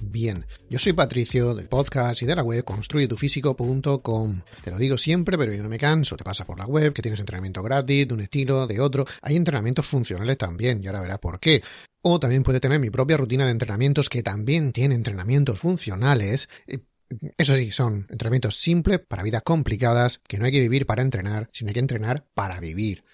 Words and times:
bien. 0.00 0.46
Yo 0.68 0.80
soy 0.80 0.92
Patricio 0.94 1.54
del 1.54 1.68
podcast 1.68 2.22
y 2.22 2.26
de 2.26 2.34
la 2.34 2.42
web 2.42 2.64
construyetufísico.com. 2.64 4.40
Te 4.64 4.70
lo 4.72 4.78
digo 4.78 4.98
siempre, 4.98 5.38
pero 5.38 5.54
yo 5.54 5.62
no 5.62 5.68
me 5.68 5.78
canso. 5.78 6.16
Te 6.16 6.24
pasa 6.24 6.44
por 6.44 6.58
la 6.58 6.66
web 6.66 6.92
que 6.92 7.02
tienes 7.02 7.20
entrenamiento 7.20 7.62
gratis, 7.62 8.08
de 8.08 8.14
un 8.14 8.20
estilo, 8.20 8.66
de 8.66 8.80
otro. 8.80 9.04
Hay 9.22 9.36
entrenamientos 9.36 9.86
funcionales 9.86 10.38
también, 10.38 10.82
y 10.82 10.88
ahora 10.88 11.02
verás 11.02 11.20
por 11.20 11.38
qué. 11.38 11.62
O 12.02 12.18
también 12.18 12.42
puede 12.42 12.58
tener 12.58 12.80
mi 12.80 12.90
propia 12.90 13.16
rutina 13.16 13.44
de 13.44 13.52
entrenamientos 13.52 14.08
que 14.08 14.24
también 14.24 14.72
tiene 14.72 14.96
entrenamientos 14.96 15.60
funcionales. 15.60 16.48
Eso 17.38 17.54
sí, 17.54 17.70
son 17.70 18.08
entrenamientos 18.10 18.56
simples 18.56 18.98
para 19.06 19.22
vidas 19.22 19.42
complicadas, 19.42 20.20
que 20.26 20.38
no 20.38 20.46
hay 20.46 20.52
que 20.52 20.60
vivir 20.60 20.84
para 20.84 21.02
entrenar, 21.02 21.48
sino 21.52 21.68
hay 21.68 21.74
que 21.74 21.80
entrenar 21.80 22.26
para 22.34 22.58
vivir. 22.58 23.04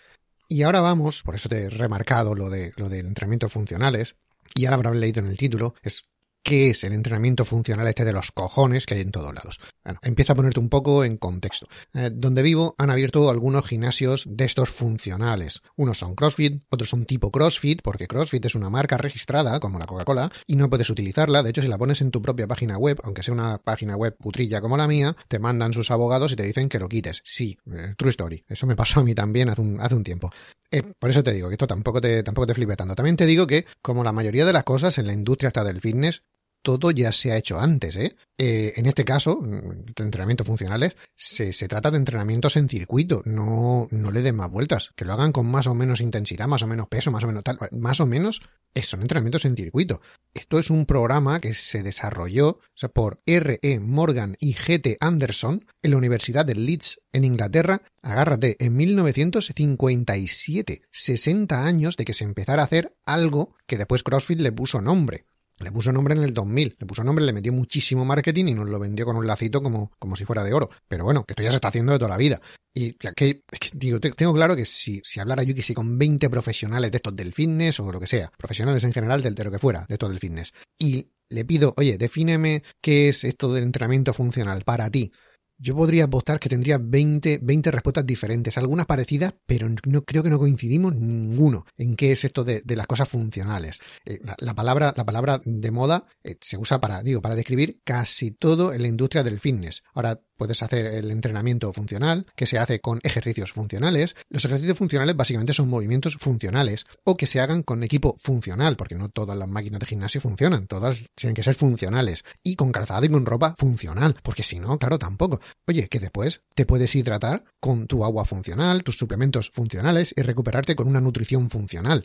Y 0.49 0.63
ahora 0.63 0.81
vamos, 0.81 1.23
por 1.23 1.35
eso 1.35 1.51
te 1.51 1.65
he 1.65 1.69
remarcado 1.71 2.35
lo 2.35 2.49
de, 2.49 2.73
lo 2.77 2.89
de 2.89 3.01
entrenamientos 3.01 3.53
funcionales, 3.53 4.17
y 4.55 4.65
ahora 4.65 4.77
habrán 4.77 5.01
leído 5.01 5.21
en 5.21 5.27
el 5.27 5.37
título, 5.37 5.75
es 5.83 6.07
qué 6.47 6.71
es 6.71 6.85
el 6.85 6.93
entrenamiento 6.93 7.45
funcional 7.45 7.89
este 7.89 8.05
de 8.05 8.13
los 8.13 8.31
cojones 8.31 8.87
que 8.87 8.95
hay 8.95 9.01
en 9.01 9.11
todos 9.11 9.35
lados. 9.35 9.59
Bueno, 9.85 9.99
empieza 10.05 10.33
a 10.33 10.37
ponerte 10.37 10.61
un 10.61 10.69
poco 10.69 11.03
en 11.03 11.17
contexto. 11.17 11.67
Eh, 11.93 12.11
donde 12.13 12.41
vivo 12.41 12.77
han 12.79 12.89
abierto 12.89 13.29
algunos 13.29 13.67
gimnasios 13.67 14.23
de 14.29 14.45
estos 14.45 14.69
funcionales. 14.69 15.61
Unos 15.75 15.99
son 15.99 16.15
CrossFit, 16.15 16.63
otros 16.71 16.89
son 16.89 17.05
tipo 17.05 17.33
CrossFit, 17.33 17.83
porque 17.83 18.07
CrossFit 18.07 18.45
es 18.45 18.55
una 18.55 18.71
marca 18.71 18.97
registrada, 18.97 19.59
como 19.59 19.81
la 19.81 19.87
Coca-Cola, 19.87 20.31
y 20.47 20.55
no 20.55 20.71
puedes 20.71 20.89
utilizarla. 20.89 21.43
De 21.43 21.51
hecho, 21.51 21.63
si 21.63 21.69
la 21.69 21.79
pones 21.79 22.01
en 22.01 22.13
tu 22.13 22.23
propia 22.23 22.47
página 22.47 22.79
web, 22.79 23.01
aunque 23.03 23.25
sea 23.25 23.35
una 23.35 23.59
página 23.59 23.97
web 23.97 24.17
putrilla 24.17 24.61
como 24.61 24.77
la 24.77 24.87
mía, 24.87 25.17
te 25.27 25.41
mandan 25.41 25.73
sus 25.73 25.91
abogados 25.91 26.31
y 26.31 26.37
te 26.37 26.45
dicen 26.45 26.69
que 26.69 26.79
lo 26.79 26.89
quites. 26.89 27.23
Sí, 27.25 27.59
eh, 27.75 27.95
true 27.99 28.11
story. 28.11 28.45
Eso 28.47 28.69
me 28.69 28.77
pasó 28.77 29.01
a 29.01 29.05
mí 29.05 29.17
también 29.17 29.49
hace 29.49 29.63
un, 29.63 30.05
tiempo. 30.05 30.31
Eh, 30.71 30.85
por 30.97 31.11
eso 31.11 31.25
te 31.25 31.33
digo 31.33 31.49
que 31.49 31.55
esto 31.55 31.67
tampoco 31.67 32.01
te, 32.01 32.23
tampoco 32.23 32.47
te 32.47 32.55
flipe 32.55 32.77
tanto. 32.77 32.95
También 32.95 33.17
te 33.17 33.27
digo 33.27 33.49
que, 33.49 33.67
como 33.83 34.05
la 34.05 34.13
mayoría 34.13 34.47
de 34.47 34.53
las 34.53 34.63
cosas 34.63 34.97
en 34.99 35.09
la 35.09 35.13
industria 35.13 35.49
hasta 35.49 35.65
del 35.65 35.81
fitness, 35.81 36.23
todo 36.63 36.91
ya 36.91 37.13
se 37.13 37.33
ha 37.33 37.37
hecho 37.37 37.61
antes, 37.61 37.97
¿eh? 37.97 38.17
eh 38.39 38.73
en 38.77 38.87
este 38.87 39.05
caso, 39.05 39.41
de 39.43 40.03
entrenamientos 40.03 40.47
funcionales, 40.47 40.97
se, 41.15 41.53
se, 41.53 41.69
trata 41.69 41.91
de 41.91 41.99
entrenamientos 41.99 42.57
en 42.57 42.69
circuito, 42.69 43.23
no, 43.25 43.87
no 43.91 44.11
le 44.11 44.23
den 44.23 44.37
más 44.37 44.51
vueltas, 44.51 44.91
que 44.97 45.05
lo 45.05 45.13
hagan 45.13 45.33
con 45.33 45.47
más 45.47 45.67
o 45.67 45.75
menos 45.75 46.01
intensidad, 46.01 46.49
más 46.49 46.63
o 46.63 46.67
menos 46.67 46.89
peso, 46.89 47.11
más 47.11 47.25
o 47.25 47.29
menos 47.29 47.45
tal, 47.45 47.59
más 47.73 48.01
o 48.01 48.07
menos 48.07 48.41
son 48.83 49.03
entrenamientos 49.03 49.45
en 49.45 49.55
circuito. 49.57 50.01
Esto 50.35 50.59
es 50.59 50.71
un 50.71 50.87
programa 50.87 51.41
que 51.41 51.55
se 51.55 51.83
desarrolló 51.83 52.61
por 52.93 53.21
R.E. 53.25 53.81
Morgan 53.81 54.37
y 54.39 54.55
G.T. 54.55 54.99
Anderson 55.01 55.65
en 55.83 55.91
la 55.91 55.97
Universidad 55.97 56.45
de 56.45 56.55
Leeds 56.55 57.01
en 57.13 57.25
Inglaterra, 57.25 57.81
agárrate, 58.03 58.57
en 58.59 58.77
1957, 58.77 60.83
60 60.91 61.65
años 61.65 61.97
de 61.97 62.05
que 62.05 62.13
se 62.13 62.25
empezara 62.25 62.61
a 62.63 62.67
hacer 62.67 62.95
algo 63.07 63.57
que 63.67 63.79
después 63.79 64.03
CrossFit 64.03 64.41
le 64.41 64.53
puso 64.53 64.83
nombre. 64.83 65.25
Le 65.59 65.73
puso 65.73 65.91
nombre 65.91 66.15
en 66.15 66.23
el 66.23 66.35
2000, 66.35 66.77
le 66.79 66.87
puso 66.87 67.03
nombre, 67.03 67.25
le 67.25 67.33
metió 67.33 67.53
muchísimo 67.53 68.05
marketing 68.05 68.47
y 68.49 68.55
nos 68.55 68.69
lo 68.69 68.79
vendió 68.79 69.07
con 69.07 69.17
un 69.17 69.27
lacito 69.27 69.63
como, 69.63 69.91
como 69.99 70.15
si 70.15 70.25
fuera 70.25 70.45
de 70.45 70.53
oro. 70.53 70.71
Pero 70.87 71.05
bueno, 71.05 71.25
que 71.25 71.33
esto 71.33 71.43
ya 71.43 71.51
se 71.51 71.57
está 71.57 71.69
haciendo 71.69 71.93
de 71.93 71.99
toda 71.99 72.11
la 72.11 72.19
vida. 72.19 72.41
Y 72.75 72.93
que, 72.93 73.43
digo, 73.73 73.99
tengo 74.01 74.35
claro 74.35 74.55
que 74.55 74.67
si, 74.67 75.01
si 75.03 75.19
hablara 75.19 75.43
yo 75.43 75.55
que 75.55 75.63
si 75.63 75.73
con 75.73 75.99
20 75.99 76.29
profesionales 76.29 76.91
de 76.91 76.97
estos 76.97 77.17
del 77.17 77.33
fitness 77.33 77.81
o 77.81 77.91
lo 77.91 77.99
que 77.99 78.07
sea, 78.07 78.31
profesionales 78.37 78.85
en 78.85 78.93
general 78.93 79.23
del 79.23 79.35
de 79.35 79.45
lo 79.45 79.51
que 79.51 79.59
fuera, 79.59 79.87
de 79.89 79.95
estos 79.95 80.11
del 80.11 80.19
fitness, 80.19 80.53
y 80.79 81.07
le 81.31 81.45
pido, 81.47 81.73
oye, 81.79 81.97
defíneme 81.97 82.63
qué 82.83 83.09
es 83.09 83.25
esto 83.25 83.53
del 83.53 83.65
entrenamiento 83.65 84.13
funcional 84.13 84.63
para 84.63 84.91
ti, 84.91 85.11
yo 85.59 85.75
podría 85.75 86.05
apostar 86.05 86.39
que 86.39 86.49
tendría 86.49 86.79
20, 86.79 87.41
20 87.43 87.71
respuestas 87.71 88.07
diferentes, 88.07 88.59
algunas 88.59 88.87
parecidas, 88.87 89.35
pero 89.47 89.69
no 89.87 90.05
creo 90.05 90.23
que 90.23 90.31
no 90.31 90.39
coincidimos 90.39 90.95
ninguno 90.95 91.67
en 91.77 91.97
qué 91.97 92.13
es 92.13 92.25
esto 92.25 92.45
de, 92.45 92.63
las 92.67 92.87
cosas 92.87 93.09
funcionales. 93.09 93.81
Eh, 94.05 94.19
la, 94.39 94.55
palabra, 94.55 94.93
la 94.97 95.05
palabra 95.05 95.41
de 95.45 95.71
moda 95.71 96.07
eh, 96.23 96.37
se 96.41 96.59
usa 96.59 96.81
para, 96.81 97.03
digo, 97.03 97.23
para 97.23 97.35
describir 97.35 97.81
casi 97.85 98.31
todo 98.31 98.73
en 98.73 98.83
la 98.83 98.89
industria 98.89 99.23
del 99.23 99.41
fitness. 99.41 99.83
Ahora, 99.95 100.21
Puedes 100.37 100.63
hacer 100.63 100.87
el 100.87 101.11
entrenamiento 101.11 101.73
funcional, 101.73 102.27
que 102.35 102.47
se 102.47 102.59
hace 102.59 102.81
con 102.81 103.01
ejercicios 103.03 103.53
funcionales. 103.53 104.17
Los 104.29 104.45
ejercicios 104.45 104.77
funcionales 104.77 105.17
básicamente 105.17 105.55
son 105.55 105.69
movimientos 105.69 106.17
funcionales 106.17 106.85
o 107.05 107.17
que 107.17 107.27
se 107.27 107.41
hagan 107.41 107.63
con 107.63 107.83
equipo 107.83 108.17
funcional, 108.19 108.77
porque 108.77 108.95
no 108.95 109.09
todas 109.09 109.37
las 109.37 109.49
máquinas 109.49 109.81
de 109.81 109.87
gimnasio 109.87 110.21
funcionan, 110.21 110.67
todas 110.67 111.03
tienen 111.15 111.35
que 111.35 111.43
ser 111.43 111.55
funcionales 111.55 112.25
y 112.43 112.57
con 112.57 112.73
calzado 112.73 113.07
y 113.07 113.09
con 113.09 113.27
ropa 113.27 113.55
funcional, 113.57 114.17
porque 114.23 114.43
si 114.43 114.59
no, 114.59 114.79
claro, 114.79 114.99
tampoco. 114.99 115.41
Oye, 115.67 115.89
que 115.89 115.99
después 115.99 116.43
te 116.55 116.67
puedes 116.67 116.95
hidratar 116.95 117.45
con 117.61 117.87
tu 117.87 118.05
agua 118.05 118.25
funcional, 118.25 118.85
tus 118.85 118.99
suplementos 118.99 119.51
funcionales 119.51 120.15
y 120.17 120.23
recuperarte 120.23 120.77
con 120.77 120.89
una 120.89 121.01
nutrición 121.01 121.51
funcional. 121.51 122.05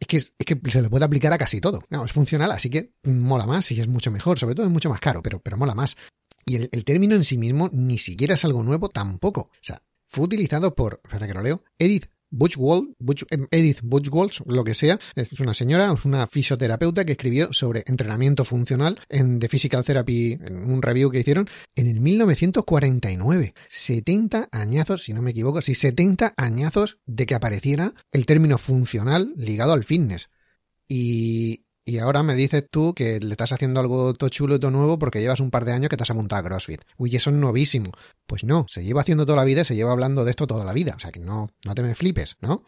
Es 0.00 0.06
que, 0.06 0.16
es 0.16 0.32
que, 0.46 0.60
se 0.70 0.82
le 0.82 0.90
puede 0.90 1.04
aplicar 1.04 1.32
a 1.32 1.38
casi 1.38 1.60
todo. 1.60 1.82
No, 1.90 2.04
es 2.04 2.12
funcional, 2.12 2.52
así 2.52 2.70
que 2.70 2.92
mola 3.02 3.46
más 3.46 3.70
y 3.72 3.80
es 3.80 3.88
mucho 3.88 4.10
mejor. 4.10 4.38
Sobre 4.38 4.54
todo 4.54 4.66
es 4.66 4.72
mucho 4.72 4.88
más 4.88 5.00
caro, 5.00 5.22
pero, 5.22 5.40
pero 5.40 5.56
mola 5.56 5.74
más. 5.74 5.96
Y 6.48 6.56
el, 6.56 6.84
término 6.84 7.14
en 7.14 7.24
sí 7.24 7.38
mismo 7.38 7.68
ni 7.72 7.98
siquiera 7.98 8.34
es 8.34 8.44
algo 8.44 8.62
nuevo 8.62 8.88
tampoco. 8.88 9.40
O 9.40 9.62
sea, 9.62 9.82
fue 10.02 10.24
utilizado 10.24 10.74
por, 10.74 11.00
para 11.00 11.26
que 11.26 11.34
lo 11.34 11.42
leo, 11.42 11.62
Edith 11.78 12.06
Butchwald, 12.30 12.94
Butch, 12.98 13.24
em, 13.30 13.46
Edith 13.50 13.80
Butchwald, 13.82 14.32
lo 14.46 14.64
que 14.64 14.74
sea, 14.74 14.98
es 15.14 15.40
una 15.40 15.54
señora, 15.54 15.92
es 15.92 16.04
una 16.04 16.26
fisioterapeuta 16.26 17.04
que 17.04 17.12
escribió 17.12 17.52
sobre 17.52 17.84
entrenamiento 17.86 18.44
funcional 18.44 18.98
en 19.08 19.38
The 19.38 19.48
Physical 19.48 19.84
Therapy, 19.84 20.32
en 20.32 20.70
un 20.70 20.82
review 20.82 21.10
que 21.10 21.20
hicieron 21.20 21.48
en 21.74 21.86
el 21.86 22.00
1949. 22.00 23.54
70 23.68 24.48
añazos, 24.52 25.02
si 25.02 25.12
no 25.12 25.22
me 25.22 25.30
equivoco, 25.30 25.62
sí, 25.62 25.74
70 25.74 26.34
añazos 26.36 26.98
de 27.06 27.26
que 27.26 27.34
apareciera 27.34 27.94
el 28.12 28.26
término 28.26 28.58
funcional 28.58 29.32
ligado 29.36 29.72
al 29.72 29.84
fitness. 29.84 30.28
Y, 30.86 31.64
y 31.88 32.00
ahora 32.00 32.22
me 32.22 32.34
dices 32.34 32.64
tú 32.70 32.92
que 32.92 33.18
le 33.18 33.30
estás 33.30 33.50
haciendo 33.52 33.80
algo 33.80 34.12
todo 34.12 34.28
chulo 34.28 34.60
todo 34.60 34.70
nuevo 34.70 34.98
porque 34.98 35.20
llevas 35.20 35.40
un 35.40 35.50
par 35.50 35.64
de 35.64 35.72
años 35.72 35.88
que 35.88 35.96
te 35.96 36.02
has 36.02 36.10
apuntado 36.10 36.40
a 36.40 36.44
CrossFit. 36.44 36.82
Uy, 36.98 37.16
eso 37.16 37.30
es 37.30 37.36
novísimo. 37.36 37.92
Pues 38.26 38.44
no, 38.44 38.66
se 38.68 38.84
lleva 38.84 39.00
haciendo 39.00 39.24
toda 39.24 39.36
la 39.36 39.44
vida 39.44 39.62
y 39.62 39.64
se 39.64 39.74
lleva 39.74 39.92
hablando 39.92 40.22
de 40.22 40.32
esto 40.32 40.46
toda 40.46 40.66
la 40.66 40.74
vida. 40.74 40.92
O 40.94 41.00
sea 41.00 41.10
que 41.10 41.20
no, 41.20 41.48
no 41.64 41.74
te 41.74 41.82
me 41.82 41.94
flipes, 41.94 42.36
¿no? 42.42 42.62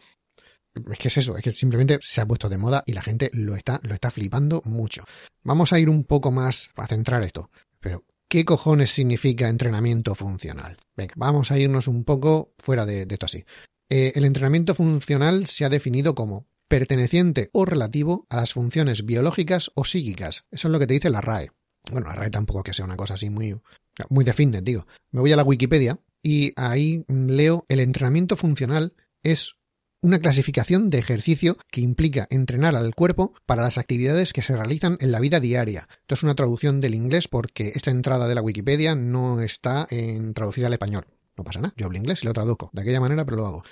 Es 0.89 0.97
que 0.97 1.09
es 1.09 1.17
eso, 1.17 1.37
es 1.37 1.43
que 1.43 1.51
simplemente 1.51 1.99
se 2.01 2.19
ha 2.19 2.25
puesto 2.25 2.49
de 2.49 2.57
moda 2.57 2.83
y 2.87 2.93
la 2.93 3.03
gente 3.03 3.29
lo 3.31 3.55
está, 3.55 3.79
lo 3.83 3.93
está 3.93 4.09
flipando 4.09 4.63
mucho. 4.65 5.03
Vamos 5.43 5.71
a 5.71 5.77
ir 5.77 5.87
un 5.87 6.03
poco 6.03 6.31
más 6.31 6.71
a 6.75 6.87
centrar 6.87 7.21
esto. 7.21 7.51
Pero, 7.79 8.03
¿qué 8.27 8.43
cojones 8.43 8.89
significa 8.89 9.49
entrenamiento 9.49 10.15
funcional? 10.15 10.77
Venga, 10.97 11.13
vamos 11.15 11.51
a 11.51 11.59
irnos 11.59 11.87
un 11.87 12.05
poco 12.05 12.55
fuera 12.57 12.87
de, 12.87 13.05
esto 13.07 13.27
así. 13.27 13.45
Eh, 13.87 14.13
el 14.15 14.25
entrenamiento 14.25 14.73
funcional 14.73 15.45
se 15.45 15.63
ha 15.63 15.69
definido 15.69 16.15
como 16.15 16.47
perteneciente 16.71 17.49
o 17.51 17.65
relativo 17.65 18.25
a 18.29 18.37
las 18.37 18.53
funciones 18.53 19.05
biológicas 19.05 19.71
o 19.75 19.83
psíquicas. 19.83 20.45
Eso 20.51 20.69
es 20.69 20.71
lo 20.71 20.79
que 20.79 20.87
te 20.87 20.93
dice 20.93 21.09
la 21.09 21.19
RAE. 21.19 21.49
Bueno, 21.91 22.07
la 22.07 22.15
RAE 22.15 22.29
tampoco 22.29 22.63
que 22.63 22.73
sea 22.73 22.85
una 22.85 22.95
cosa 22.95 23.15
así 23.15 23.29
muy, 23.29 23.59
muy 24.07 24.23
de 24.23 24.61
digo. 24.61 24.87
Me 25.11 25.19
voy 25.19 25.33
a 25.33 25.35
la 25.35 25.43
Wikipedia 25.43 25.99
y 26.23 26.53
ahí 26.55 27.03
leo 27.09 27.65
el 27.67 27.81
entrenamiento 27.81 28.37
funcional 28.37 28.93
es 29.21 29.55
una 30.01 30.19
clasificación 30.19 30.87
de 30.87 30.99
ejercicio 30.99 31.57
que 31.69 31.81
implica 31.81 32.25
entrenar 32.29 32.77
al 32.77 32.95
cuerpo 32.95 33.33
para 33.45 33.63
las 33.63 33.77
actividades 33.77 34.31
que 34.31 34.41
se 34.41 34.55
realizan 34.55 34.97
en 35.01 35.11
la 35.11 35.19
vida 35.19 35.41
diaria. 35.41 35.89
Esto 35.91 36.15
es 36.15 36.23
una 36.23 36.35
traducción 36.35 36.79
del 36.79 36.95
inglés 36.95 37.27
porque 37.27 37.73
esta 37.75 37.91
entrada 37.91 38.29
de 38.29 38.35
la 38.35 38.41
Wikipedia 38.41 38.95
no 38.95 39.41
está 39.41 39.87
en 39.89 40.33
traducida 40.33 40.67
al 40.67 40.73
español. 40.73 41.05
No 41.35 41.43
pasa 41.43 41.59
nada, 41.59 41.73
yo 41.75 41.87
hablo 41.87 41.97
inglés 41.97 42.23
y 42.23 42.27
lo 42.27 42.33
traduzco 42.33 42.69
de 42.71 42.81
aquella 42.81 43.01
manera, 43.01 43.25
pero 43.25 43.37
lo 43.37 43.47
hago. 43.47 43.63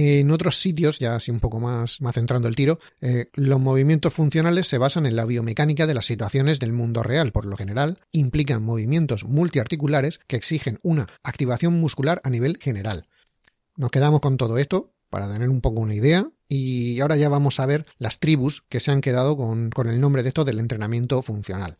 En 0.00 0.30
otros 0.30 0.60
sitios, 0.60 1.00
ya 1.00 1.16
así 1.16 1.32
un 1.32 1.40
poco 1.40 1.58
más, 1.58 2.00
más 2.00 2.14
centrando 2.14 2.46
el 2.46 2.54
tiro, 2.54 2.78
eh, 3.00 3.30
los 3.34 3.58
movimientos 3.58 4.14
funcionales 4.14 4.68
se 4.68 4.78
basan 4.78 5.06
en 5.06 5.16
la 5.16 5.24
biomecánica 5.24 5.88
de 5.88 5.94
las 5.94 6.06
situaciones 6.06 6.60
del 6.60 6.72
mundo 6.72 7.02
real. 7.02 7.32
Por 7.32 7.46
lo 7.46 7.56
general, 7.56 7.98
implican 8.12 8.62
movimientos 8.62 9.24
multiarticulares 9.24 10.20
que 10.28 10.36
exigen 10.36 10.78
una 10.84 11.08
activación 11.24 11.80
muscular 11.80 12.20
a 12.22 12.30
nivel 12.30 12.58
general. 12.58 13.08
Nos 13.74 13.90
quedamos 13.90 14.20
con 14.20 14.36
todo 14.36 14.58
esto 14.58 14.94
para 15.10 15.32
tener 15.32 15.48
un 15.48 15.60
poco 15.60 15.80
una 15.80 15.96
idea 15.96 16.30
y 16.46 17.00
ahora 17.00 17.16
ya 17.16 17.28
vamos 17.28 17.58
a 17.58 17.66
ver 17.66 17.84
las 17.96 18.20
tribus 18.20 18.62
que 18.68 18.78
se 18.78 18.92
han 18.92 19.00
quedado 19.00 19.36
con, 19.36 19.70
con 19.70 19.88
el 19.88 20.00
nombre 20.00 20.22
de 20.22 20.28
esto 20.28 20.44
del 20.44 20.60
entrenamiento 20.60 21.22
funcional. 21.22 21.76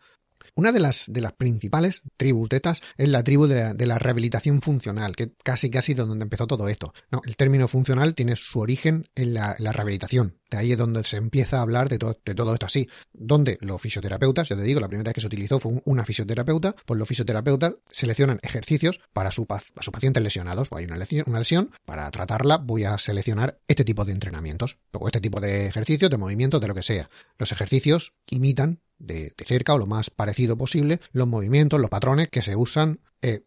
Una 0.55 0.73
de 0.73 0.81
las, 0.81 1.07
de 1.09 1.21
las 1.21 1.33
principales 1.33 2.03
tribus 2.17 2.49
tetas 2.49 2.83
es 2.97 3.09
la 3.09 3.23
tribu 3.23 3.47
de 3.47 3.87
la, 3.87 3.99
rehabilitación 3.99 4.61
funcional, 4.61 5.17
que 5.17 5.33
casi 5.43 5.71
casi 5.71 5.95
donde 5.95 6.23
empezó 6.23 6.47
todo 6.47 6.69
esto. 6.69 6.93
El 7.25 7.37
término 7.37 7.69
funcional 7.69 8.15
tiene 8.15 8.37
su 8.37 8.61
origen 8.61 9.09
en 9.15 9.35
la, 9.35 9.55
rehabilitación. 9.59 10.37
De 10.51 10.57
ahí 10.57 10.73
es 10.73 10.79
donde 10.79 11.05
se 11.05 11.19
empieza 11.19 11.59
a 11.59 11.63
hablar 11.63 11.89
de, 11.89 11.99
de 11.99 12.35
todo 12.35 12.55
esto 12.55 12.67
así. 12.67 12.89
Donde 13.13 13.59
los 13.61 13.81
fisioterapeutas, 13.81 14.49
ya 14.49 14.57
te 14.57 14.63
digo, 14.63 14.81
la 14.81 14.89
primera 14.89 15.09
vez 15.09 15.15
que 15.15 15.21
se 15.21 15.27
utilizó 15.27 15.61
fue 15.61 15.83
una 15.85 16.05
fisioterapeuta, 16.05 16.75
pues 16.87 16.99
los 16.99 17.07
fisioterapeutas 17.07 17.75
seleccionan 17.91 18.39
ejercicios 18.43 19.01
para 19.13 19.31
su, 19.31 19.47
su 19.81 19.93
pacientes 19.93 20.23
lesionados. 20.23 20.69
O 20.71 20.77
hay 20.77 20.87
una 20.87 20.97
lesión, 20.97 21.25
una 21.27 21.41
lesión, 21.41 21.71
para 21.85 22.11
tratarla 22.11 22.57
voy 22.57 22.85
a 22.85 22.97
seleccionar 22.99 23.59
este 23.69 23.85
tipo 23.85 24.05
de 24.05 24.13
entrenamientos, 24.13 24.79
o 24.93 25.07
este 25.07 25.21
tipo 25.21 25.41
de 25.41 25.67
ejercicios, 25.67 26.11
de 26.11 26.17
movimientos, 26.17 26.61
de 26.61 26.69
lo 26.69 26.75
que 26.75 26.83
sea. 26.83 27.11
Los 27.39 27.53
ejercicios 27.53 28.15
imitan 28.27 28.81
de, 28.99 29.33
cerca 29.45 29.75
o 29.75 29.79
lo 29.79 29.87
más 29.87 30.11
parecido 30.11 30.57
posible 30.57 31.01
los 31.13 31.27
movimientos, 31.27 31.81
los 31.81 31.91
patrones 31.91 32.29
que 32.29 32.43
se 32.43 32.57
usan 32.57 33.01
eh, 33.23 33.45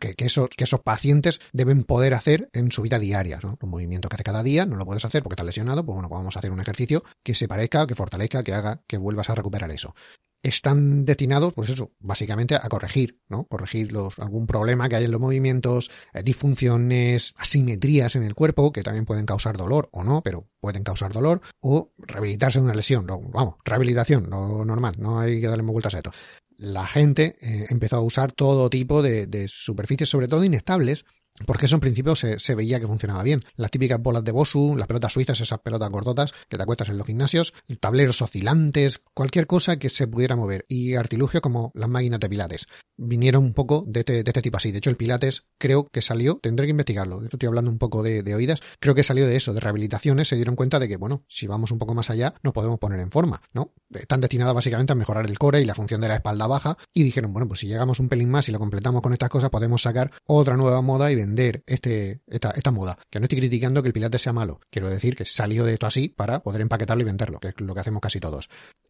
que, 0.00 0.14
esos, 0.18 0.48
que 0.50 0.64
esos 0.64 0.80
pacientes 0.80 1.40
deben 1.52 1.84
poder 1.84 2.14
hacer 2.14 2.48
en 2.52 2.72
su 2.72 2.82
vida 2.82 2.98
diaria. 2.98 3.38
Los 3.42 3.56
movimientos 3.62 4.08
que 4.08 4.16
hace 4.16 4.24
cada 4.24 4.42
día 4.42 4.66
no 4.66 4.76
lo 4.76 4.84
puedes 4.84 5.04
hacer 5.04 5.22
porque 5.22 5.34
estás 5.34 5.46
lesionado, 5.46 5.84
pues 5.84 5.94
bueno, 5.94 6.08
vamos 6.08 6.36
a 6.36 6.40
hacer 6.40 6.50
un 6.50 6.60
ejercicio 6.60 7.04
que 7.22 7.34
se 7.34 7.48
parezca, 7.48 7.86
que 7.86 7.94
fortalezca, 7.94 8.42
que 8.42 8.54
haga 8.54 8.82
que 8.86 8.98
vuelvas 8.98 9.30
a 9.30 9.34
recuperar 9.34 9.70
eso. 9.70 9.94
Están 10.42 11.04
destinados, 11.04 11.52
pues 11.54 11.70
eso, 11.70 11.92
básicamente 11.98 12.54
a 12.54 12.68
corregir, 12.68 13.20
¿no? 13.28 13.44
Corregir 13.44 13.92
algún 14.18 14.46
problema 14.46 14.88
que 14.88 14.96
hay 14.96 15.04
en 15.04 15.10
los 15.10 15.20
movimientos, 15.20 15.90
eh, 16.14 16.22
disfunciones, 16.22 17.34
asimetrías 17.38 18.16
en 18.16 18.22
el 18.22 18.34
cuerpo, 18.34 18.72
que 18.72 18.82
también 18.82 19.04
pueden 19.04 19.26
causar 19.26 19.56
dolor 19.56 19.88
o 19.92 20.04
no, 20.04 20.22
pero 20.22 20.48
pueden 20.60 20.84
causar 20.84 21.12
dolor, 21.12 21.40
o 21.60 21.92
rehabilitarse 21.98 22.58
de 22.58 22.64
una 22.64 22.74
lesión. 22.74 23.06
vamos, 23.06 23.56
rehabilitación, 23.64 24.28
lo 24.30 24.64
normal, 24.64 24.94
no 24.98 25.18
hay 25.18 25.40
que 25.40 25.48
darle 25.48 25.62
vueltas 25.64 25.94
a 25.94 25.98
esto 25.98 26.12
la 26.58 26.86
gente 26.86 27.36
eh, 27.40 27.66
empezó 27.70 27.96
a 27.96 28.00
usar 28.00 28.32
todo 28.32 28.68
tipo 28.68 29.00
de, 29.00 29.46
superficies, 29.48 30.08
sobre 30.08 30.28
todo 30.28 30.44
inestables, 30.44 31.06
porque 31.46 31.66
eso 31.66 31.76
en 31.76 31.80
principio 31.80 32.14
se, 32.16 32.54
veía 32.54 32.80
que 32.80 32.86
funcionaba 32.86 33.22
bien. 33.22 33.44
Las 33.56 33.70
típicas 33.70 34.00
bolas 34.00 34.24
de 34.24 34.32
Bosu, 34.32 34.76
las 34.76 34.86
pelotas 34.86 35.12
suizas, 35.12 35.40
esas 35.40 35.60
pelotas 35.60 35.90
gordotas 35.90 36.32
que 36.48 36.56
te 36.56 36.62
acuestas 36.62 36.88
en 36.88 36.98
los 36.98 37.06
gimnasios, 37.06 37.52
tableros 37.80 38.22
oscilantes, 38.22 39.02
cualquier 39.14 39.46
cosa 39.46 39.78
que 39.78 39.88
se 39.88 40.06
pudiera 40.06 40.36
mover. 40.36 40.64
Y 40.68 40.94
artilugio 40.94 41.40
como 41.40 41.72
las 41.74 41.88
máquinas 41.88 42.20
de 42.20 42.28
pilates. 42.28 42.66
Vinieron 42.96 43.44
un 43.44 43.54
poco 43.54 43.84
de 43.86 44.00
este, 44.00 44.24
de 44.24 44.30
este 44.30 44.42
tipo 44.42 44.56
así. 44.56 44.72
De 44.72 44.78
hecho, 44.78 44.90
el 44.90 44.96
pilates 44.96 45.44
creo 45.58 45.88
que 45.88 46.02
salió, 46.02 46.40
tendré 46.42 46.66
que 46.66 46.72
investigarlo, 46.72 47.22
estoy 47.24 47.46
hablando 47.46 47.70
un 47.70 47.78
poco 47.78 48.02
de, 48.02 48.22
de, 48.22 48.34
oídas, 48.34 48.60
creo 48.80 48.94
que 48.94 49.04
salió 49.04 49.26
de 49.26 49.36
eso, 49.36 49.52
de 49.54 49.60
rehabilitaciones, 49.60 50.28
se 50.28 50.36
dieron 50.36 50.56
cuenta 50.56 50.78
de 50.78 50.88
que, 50.88 50.96
bueno, 50.96 51.24
si 51.28 51.46
vamos 51.46 51.70
un 51.70 51.78
poco 51.78 51.94
más 51.94 52.10
allá, 52.10 52.34
nos 52.42 52.52
podemos 52.52 52.78
poner 52.78 52.98
en 53.00 53.10
forma, 53.10 53.40
¿no? 53.52 53.72
Están 53.90 54.20
destinadas 54.20 54.54
básicamente 54.54 54.92
a 54.92 54.96
mejorar 54.96 55.26
el 55.26 55.38
core 55.38 55.60
y 55.60 55.64
la 55.64 55.74
función 55.74 56.00
de 56.00 56.08
la 56.08 56.16
espalda 56.16 56.46
baja, 56.46 56.76
y 56.92 57.04
dijeron, 57.04 57.32
bueno, 57.32 57.46
pues 57.46 57.60
si 57.60 57.68
llegamos 57.68 58.00
un 58.00 58.08
pelín 58.08 58.30
más 58.30 58.48
y 58.48 58.52
lo 58.52 58.58
completamos 58.58 59.02
con 59.02 59.12
estas 59.12 59.28
cosas, 59.28 59.50
podemos 59.50 59.82
sacar 59.82 60.10
otra 60.26 60.56
nueva 60.56 60.82
moda 60.82 61.10
y 61.12 61.16
este, 61.36 62.20
esta, 62.26 62.50
esta 62.50 62.70
moda. 62.70 62.98
Que 63.10 63.20
no 63.20 63.24
estoy 63.24 63.38
criticando 63.38 63.82
que 63.82 63.88
el 63.88 63.92
Pilates 63.92 64.22
sea 64.22 64.32
malo. 64.32 64.60
Quiero 64.70 64.88
decir 64.88 65.16
que 65.16 65.24
salió 65.24 65.64
de 65.64 65.74
esto 65.74 65.86
así 65.86 66.08
para 66.08 66.42
poder 66.42 66.60
empaquetarlo 66.60 67.02
y 67.02 67.06
venderlo, 67.06 67.40
que 67.40 67.48
es 67.48 67.54
lo 67.58 67.74
que 67.74 67.80
hacemos 67.80 68.00
casi 68.00 68.20
todos. 68.20 68.48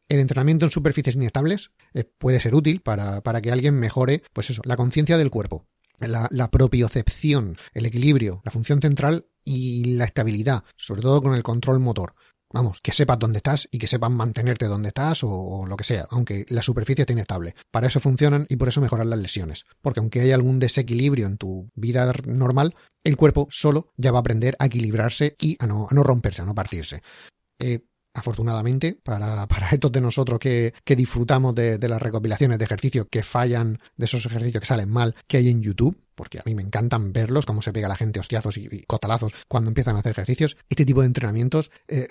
El 0.08 0.20
entrenamiento 0.20 0.64
en 0.64 0.70
superficies 0.70 1.16
inestables 1.16 1.72
eh, 1.94 2.04
puede 2.04 2.40
ser 2.40 2.54
útil 2.54 2.80
para, 2.80 3.20
para 3.20 3.40
que 3.40 3.52
alguien 3.52 3.74
mejore, 3.74 4.22
pues 4.32 4.50
eso, 4.50 4.62
la 4.64 4.76
conciencia 4.76 5.18
del 5.18 5.30
cuerpo, 5.30 5.66
la, 5.98 6.28
la 6.30 6.50
propiocepción, 6.50 7.56
el 7.74 7.86
equilibrio, 7.86 8.40
la 8.44 8.52
función 8.52 8.80
central 8.80 9.26
y 9.44 9.96
la 9.96 10.04
estabilidad, 10.04 10.64
sobre 10.76 11.02
todo 11.02 11.22
con 11.22 11.34
el 11.34 11.42
control 11.42 11.80
motor. 11.80 12.14
Vamos, 12.50 12.80
que 12.80 12.92
sepas 12.92 13.18
dónde 13.18 13.38
estás 13.38 13.68
y 13.70 13.78
que 13.78 13.86
sepan 13.86 14.14
mantenerte 14.14 14.66
donde 14.66 14.88
estás 14.88 15.20
o, 15.22 15.66
lo 15.66 15.76
que 15.76 15.84
sea, 15.84 16.06
aunque 16.10 16.46
la 16.48 16.62
superficie 16.62 17.02
esté 17.02 17.12
inestable. 17.12 17.54
Para 17.70 17.88
eso 17.88 18.00
funcionan 18.00 18.46
y 18.48 18.56
por 18.56 18.68
eso 18.68 18.80
mejoran 18.80 19.10
las 19.10 19.20
lesiones. 19.20 19.64
Porque 19.82 20.00
aunque 20.00 20.20
haya 20.22 20.34
algún 20.34 20.58
desequilibrio 20.58 21.26
en 21.26 21.36
tu 21.36 21.70
vida 21.74 22.10
normal, 22.26 22.74
el 23.04 23.16
cuerpo 23.16 23.48
solo 23.50 23.92
ya 23.96 24.12
va 24.12 24.18
a 24.18 24.20
aprender 24.20 24.56
a 24.58 24.66
equilibrarse 24.66 25.36
y 25.38 25.56
a 25.60 25.66
no, 25.66 25.88
a 25.90 25.94
no 25.94 26.02
romperse, 26.02 26.40
a 26.40 26.46
no 26.46 26.54
partirse. 26.54 27.02
Eh, 27.58 27.80
afortunadamente, 28.14 28.94
para, 28.94 29.46
para, 29.48 29.68
estos 29.70 29.92
de 29.92 30.00
nosotros 30.00 30.38
que, 30.38 30.72
que 30.84 30.96
disfrutamos 30.96 31.54
de, 31.54 31.76
de, 31.76 31.88
las 31.88 32.00
recopilaciones 32.00 32.58
de 32.58 32.64
ejercicios 32.64 33.06
que 33.10 33.22
fallan, 33.22 33.78
de 33.96 34.04
esos 34.06 34.24
ejercicios 34.24 34.60
que 34.62 34.66
salen 34.66 34.88
mal, 34.88 35.14
que 35.26 35.36
hay 35.36 35.50
en 35.50 35.62
YouTube, 35.62 35.98
porque 36.18 36.40
a 36.40 36.42
mí 36.44 36.56
me 36.56 36.62
encantan 36.62 37.12
verlos, 37.12 37.46
cómo 37.46 37.62
se 37.62 37.72
pega 37.72 37.86
la 37.86 37.96
gente 37.96 38.18
hostiazos 38.18 38.58
y, 38.58 38.82
cotalazos 38.88 39.32
cuando 39.46 39.70
empiezan 39.70 39.94
a 39.94 40.00
hacer 40.00 40.10
ejercicios. 40.10 40.56
Este 40.68 40.84
tipo 40.84 41.00
de 41.00 41.06
entrenamientos, 41.06 41.70
eh, 41.86 42.08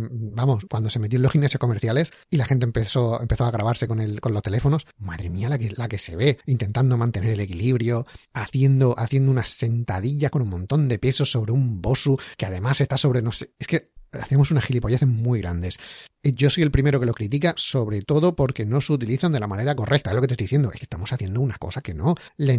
vamos, 0.00 0.64
cuando 0.70 0.90
se 0.90 1.00
metió 1.00 1.16
en 1.16 1.24
los 1.24 1.32
gimnasios 1.32 1.58
comerciales 1.58 2.12
y 2.30 2.36
la 2.36 2.46
gente 2.46 2.64
empezó, 2.64 3.20
empezó 3.20 3.46
a 3.46 3.50
grabarse 3.50 3.88
con, 3.88 4.00
el, 4.00 4.20
con 4.20 4.32
los 4.32 4.42
teléfonos, 4.42 4.86
madre 4.98 5.28
mía 5.28 5.48
la 5.48 5.58
que, 5.58 5.72
la 5.76 5.88
que 5.88 5.98
se 5.98 6.14
ve, 6.14 6.38
intentando 6.46 6.96
mantener 6.96 7.30
el 7.30 7.40
equilibrio, 7.40 8.06
haciendo, 8.32 8.94
haciendo 8.96 9.32
una 9.32 9.44
sentadilla 9.44 10.30
con 10.30 10.42
un 10.42 10.50
montón 10.50 10.86
de 10.86 11.00
pesos 11.00 11.28
sobre 11.28 11.50
un 11.50 11.82
bosu, 11.82 12.16
que 12.36 12.46
además 12.46 12.80
está 12.80 12.96
sobre, 12.96 13.22
no 13.22 13.32
sé, 13.32 13.50
es 13.58 13.66
que 13.66 13.90
hacemos 14.12 14.50
unas 14.50 14.64
gilipolleces 14.64 15.08
muy 15.08 15.40
grandes. 15.40 15.78
Yo 16.22 16.50
soy 16.50 16.64
el 16.64 16.70
primero 16.70 16.98
que 16.98 17.06
lo 17.06 17.14
critica, 17.14 17.54
sobre 17.56 18.02
todo 18.02 18.34
porque 18.34 18.66
no 18.66 18.80
se 18.80 18.92
utilizan 18.92 19.32
de 19.32 19.40
la 19.40 19.46
manera 19.46 19.74
correcta. 19.74 20.10
Es 20.10 20.16
lo 20.16 20.20
que 20.20 20.26
te 20.26 20.34
estoy 20.34 20.46
diciendo, 20.46 20.70
es 20.72 20.78
que 20.78 20.84
estamos 20.84 21.12
haciendo 21.12 21.40
una 21.40 21.56
cosa 21.56 21.80
que 21.80 21.94
no. 21.94 22.16
La 22.36 22.52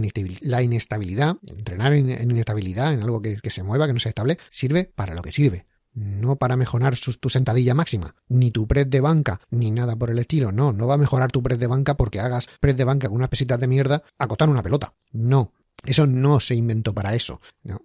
inestabilidad, 0.62 1.38
entrenar 1.46 1.94
en, 1.94 2.10
inestabilidad, 2.10 2.94
en 2.94 3.02
algo 3.02 3.22
que, 3.22 3.38
se 3.50 3.64
mueva, 3.64 3.88
que 3.88 3.94
no 3.94 4.00
sea 4.00 4.10
estable, 4.10 4.38
sirve 4.50 4.92
para 4.96 5.14
lo 5.14 5.22
que 5.22 5.32
sirve. 5.32 5.66
No 5.94 6.38
para 6.38 6.56
mejorar 6.56 6.98
tu 6.98 7.30
sentadilla 7.30 7.74
máxima, 7.74 8.16
ni 8.30 8.52
tu 8.52 8.68
press 8.68 8.90
de 8.90 9.02
banca, 9.02 9.42
ni 9.50 9.72
nada 9.72 9.96
por 9.96 10.10
el 10.10 10.20
estilo. 10.20 10.52
No, 10.52 10.72
no 10.72 10.88
va 10.88 10.94
a 10.94 11.00
mejorar 11.00 11.32
tu 11.32 11.44
press 11.44 11.60
de 11.60 11.68
banca 11.68 11.98
porque 11.98 12.20
hagas 12.20 12.48
press 12.60 12.78
de 12.78 12.84
banca 12.84 13.08
con 13.08 13.18
unas 13.18 13.30
pesitas 13.30 13.60
de 13.60 13.68
mierda 13.68 14.04
a 14.18 14.28
una 14.46 14.64
pelota. 14.64 14.94
No, 15.12 15.52
eso 15.86 16.06
no 16.06 16.40
se 16.40 16.56
inventó 16.56 16.94
para 16.94 17.16
eso. 17.16 17.42
No 17.64 17.82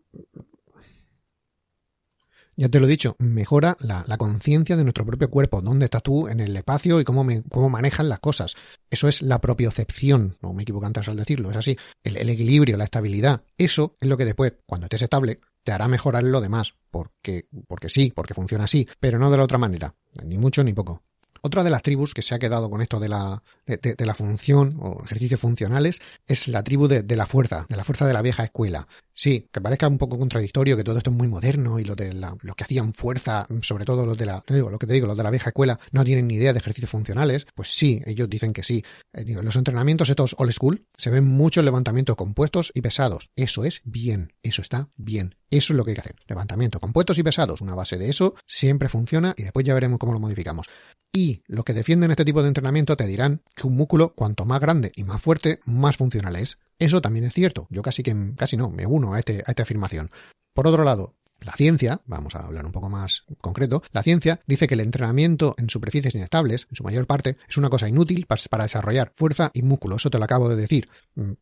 ya 2.56 2.68
te 2.68 2.80
lo 2.80 2.86
he 2.86 2.90
dicho, 2.90 3.16
mejora 3.18 3.76
la, 3.80 4.04
conciencia 4.16 4.76
de 4.76 4.84
nuestro 4.84 5.04
propio 5.04 5.30
cuerpo, 5.30 5.60
dónde 5.60 5.86
estás 5.86 6.02
tú 6.02 6.28
en 6.28 6.40
el 6.40 6.56
espacio 6.56 7.00
y 7.00 7.04
cómo, 7.04 7.24
me, 7.24 7.42
cómo 7.42 7.68
manejan 7.68 8.08
las 8.08 8.20
cosas. 8.20 8.54
Eso 8.90 9.08
es 9.08 9.22
la 9.22 9.40
propiocepción, 9.40 10.36
no 10.40 10.52
me 10.52 10.62
equivoco 10.62 10.86
antes 10.86 11.08
al 11.08 11.16
decirlo, 11.16 11.50
es 11.50 11.56
así, 11.56 11.76
el, 12.02 12.16
el 12.16 12.28
equilibrio, 12.30 12.76
la 12.76 12.84
estabilidad. 12.84 13.42
Eso 13.58 13.96
es 14.00 14.08
lo 14.08 14.16
que 14.16 14.24
después, 14.24 14.54
cuando 14.66 14.86
estés 14.86 15.02
estable, 15.02 15.40
te 15.64 15.72
hará 15.72 15.88
mejorar 15.88 16.22
lo 16.22 16.40
demás, 16.40 16.74
porque, 16.90 17.48
porque 17.66 17.88
sí, 17.88 18.12
porque 18.14 18.34
funciona 18.34 18.64
así, 18.64 18.86
pero 19.00 19.18
no 19.18 19.30
de 19.30 19.38
la 19.38 19.44
otra 19.44 19.58
manera, 19.58 19.94
ni 20.24 20.38
mucho 20.38 20.62
ni 20.62 20.72
poco. 20.72 21.02
Otra 21.46 21.62
de 21.62 21.68
las 21.68 21.82
tribus 21.82 22.14
que 22.14 22.22
se 22.22 22.34
ha 22.34 22.38
quedado 22.38 22.70
con 22.70 22.80
esto 22.80 22.98
de 22.98 23.10
la, 23.10 23.42
de, 23.66 23.94
la 23.98 24.14
función 24.14 24.78
o 24.80 25.04
ejercicios 25.04 25.38
funcionales 25.38 26.00
es 26.26 26.48
la 26.48 26.62
tribu 26.62 26.88
de, 26.88 27.04
la 27.16 27.26
fuerza, 27.26 27.66
de 27.68 27.76
la 27.76 27.84
fuerza 27.84 28.06
de 28.06 28.14
la 28.14 28.22
vieja 28.22 28.44
escuela. 28.44 28.88
Sí, 29.12 29.46
que 29.52 29.60
parezca 29.60 29.86
un 29.86 29.98
poco 29.98 30.18
contradictorio 30.18 30.74
que 30.74 30.84
todo 30.84 30.96
esto 30.96 31.10
es 31.10 31.16
muy 31.16 31.28
moderno 31.28 31.78
y 31.78 31.84
los 31.84 31.98
de 31.98 32.14
los 32.14 32.56
que 32.56 32.64
hacían 32.64 32.94
fuerza, 32.94 33.46
sobre 33.60 33.84
todo 33.84 34.06
los 34.06 34.16
de 34.16 34.24
la, 34.24 34.42
lo 34.48 34.78
que 34.78 34.86
te 34.86 34.94
digo, 34.94 35.06
los 35.06 35.18
de 35.18 35.22
la 35.22 35.30
vieja 35.30 35.50
escuela, 35.50 35.78
no 35.92 36.02
tienen 36.02 36.28
ni 36.28 36.36
idea 36.36 36.54
de 36.54 36.60
ejercicios 36.60 36.90
funcionales. 36.90 37.46
Pues 37.54 37.74
sí, 37.74 38.00
ellos 38.06 38.30
dicen 38.30 38.54
que 38.54 38.62
sí. 38.62 38.82
Eh, 39.12 39.26
los 39.42 39.56
entrenamientos 39.56 40.08
estos 40.08 40.34
old 40.38 40.52
school 40.52 40.86
se 40.96 41.10
ven 41.10 41.26
muchos 41.28 41.62
levantamientos 41.62 42.16
compuestos 42.16 42.72
y 42.74 42.80
pesados. 42.80 43.28
Eso 43.36 43.66
es 43.66 43.82
bien, 43.84 44.32
eso 44.42 44.62
está 44.62 44.88
bien. 44.96 45.34
Eso 45.54 45.72
es 45.72 45.76
lo 45.76 45.84
que 45.84 45.92
hay 45.92 45.94
que 45.94 46.00
hacer. 46.00 46.16
Levantamiento 46.26 46.80
compuestos 46.80 47.16
y 47.18 47.22
pesados. 47.22 47.60
Una 47.60 47.76
base 47.76 47.96
de 47.96 48.08
eso 48.08 48.34
siempre 48.44 48.88
funciona 48.88 49.34
y 49.36 49.44
después 49.44 49.64
ya 49.64 49.72
veremos 49.72 50.00
cómo 50.00 50.12
lo 50.12 50.18
modificamos. 50.18 50.66
Y 51.12 51.44
los 51.46 51.64
que 51.64 51.74
defienden 51.74 52.10
este 52.10 52.24
tipo 52.24 52.42
de 52.42 52.48
entrenamiento 52.48 52.96
te 52.96 53.06
dirán 53.06 53.40
que 53.54 53.68
un 53.68 53.76
músculo, 53.76 54.14
cuanto 54.16 54.46
más 54.46 54.58
grande 54.60 54.90
y 54.96 55.04
más 55.04 55.22
fuerte, 55.22 55.60
más 55.64 55.96
funcional 55.96 56.34
es. 56.34 56.58
Eso 56.80 57.00
también 57.00 57.24
es 57.24 57.34
cierto. 57.34 57.68
Yo 57.70 57.82
casi 57.82 58.02
que 58.02 58.34
casi 58.36 58.56
no, 58.56 58.68
me 58.68 58.84
uno 58.84 59.14
a, 59.14 59.20
este, 59.20 59.44
a 59.46 59.50
esta 59.50 59.62
afirmación. 59.62 60.10
Por 60.54 60.66
otro 60.66 60.82
lado, 60.82 61.14
la 61.44 61.52
ciencia, 61.52 62.00
vamos 62.06 62.34
a 62.34 62.46
hablar 62.46 62.64
un 62.64 62.72
poco 62.72 62.88
más 62.88 63.24
concreto, 63.40 63.82
la 63.92 64.02
ciencia 64.02 64.40
dice 64.46 64.66
que 64.66 64.74
el 64.74 64.80
entrenamiento 64.80 65.54
en 65.58 65.68
superficies 65.68 66.14
inestables, 66.14 66.66
en 66.70 66.76
su 66.76 66.82
mayor 66.82 67.06
parte, 67.06 67.36
es 67.48 67.56
una 67.58 67.68
cosa 67.68 67.88
inútil 67.88 68.26
para 68.26 68.64
desarrollar 68.64 69.10
fuerza 69.12 69.50
y 69.52 69.62
músculo. 69.62 69.96
Eso 69.96 70.10
te 70.10 70.18
lo 70.18 70.24
acabo 70.24 70.48
de 70.48 70.56
decir. 70.56 70.88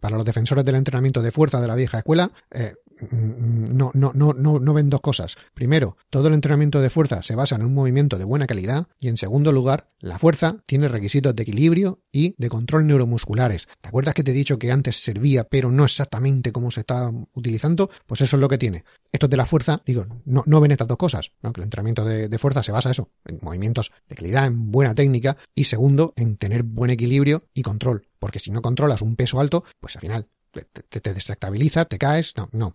Para 0.01 0.17
los 0.17 0.25
defensores 0.25 0.65
del 0.65 0.75
entrenamiento 0.75 1.23
de 1.23 1.31
fuerza 1.31 1.61
de 1.61 1.69
la 1.69 1.77
vieja 1.77 1.99
escuela, 1.99 2.31
eh, 2.51 2.75
no, 3.11 3.91
no, 3.95 4.13
no, 4.15 4.33
no, 4.33 4.59
no 4.59 4.75
ven 4.75 4.91
dos 4.91 5.01
cosas. 5.01 5.37
Primero, 5.55 5.97
todo 6.11 6.29
el 6.29 6.35
entrenamiento 6.35 6.81
de 6.81 6.91
fuerza 6.91 7.23
se 7.23 7.35
basa 7.35 7.57
en 7.57 7.63
un 7.63 7.75
movimiento 7.75 8.19
de 8.19 8.25
buena 8.25 8.47
calidad 8.47 8.87
y 8.99 9.09
en 9.09 9.17
segundo 9.17 9.53
lugar, 9.53 9.91
la 10.01 10.19
fuerza 10.19 10.57
tiene 10.67 10.89
requisitos 10.89 11.35
de 11.35 11.43
equilibrio 11.43 12.01
y 12.11 12.35
de 12.39 12.49
control 12.49 12.87
neuromusculares. 12.87 13.69
¿Te 13.81 13.89
acuerdas 13.89 14.15
que 14.15 14.25
te 14.25 14.31
he 14.31 14.35
dicho 14.35 14.59
que 14.59 14.73
antes 14.73 15.03
servía 15.03 15.45
pero 15.45 15.71
no 15.71 15.85
exactamente 15.85 16.53
como 16.53 16.71
se 16.71 16.81
está 16.81 17.11
utilizando? 17.35 17.91
Pues 18.07 18.21
eso 18.21 18.37
es 18.37 18.41
lo 18.41 18.49
que 18.49 18.59
tiene. 18.59 18.85
Esto 19.11 19.29
de 19.29 19.37
la 19.37 19.47
fuerza, 19.47 19.83
digo, 19.85 20.07
no, 20.25 20.61
ven 20.61 20.73
estas 20.73 20.89
dos 20.89 20.97
cosas, 20.97 21.33
¿no? 21.43 21.53
que 21.53 21.61
el 21.61 21.65
entrenamiento 21.65 22.05
de, 22.05 22.29
de 22.29 22.39
fuerza 22.39 22.63
se 22.63 22.73
basa 22.73 22.89
en 22.89 22.93
eso, 22.93 23.11
en 23.25 23.39
movimientos 23.43 23.93
de 24.09 24.17
calidad, 24.17 24.47
en 24.47 24.71
buena 24.71 24.95
técnica 24.95 25.37
y 25.55 25.65
segundo, 25.65 26.13
en 26.17 26.37
tener 26.37 26.63
buen 26.63 26.91
equilibrio 26.91 27.45
y 27.55 27.63
control. 27.63 28.07
Porque 28.19 28.39
si 28.39 28.51
no 28.51 28.63
controlas 28.63 29.03
un 29.03 29.17
peso 29.17 29.41
alto, 29.41 29.65
pues 29.81 29.97
al 29.97 30.03
final 30.03 30.29
te, 30.53 31.01
te 31.01 31.15
desestabiliza, 31.15 31.85
te 31.87 31.99
caes, 31.99 32.37
no, 32.37 32.49
no. 32.53 32.75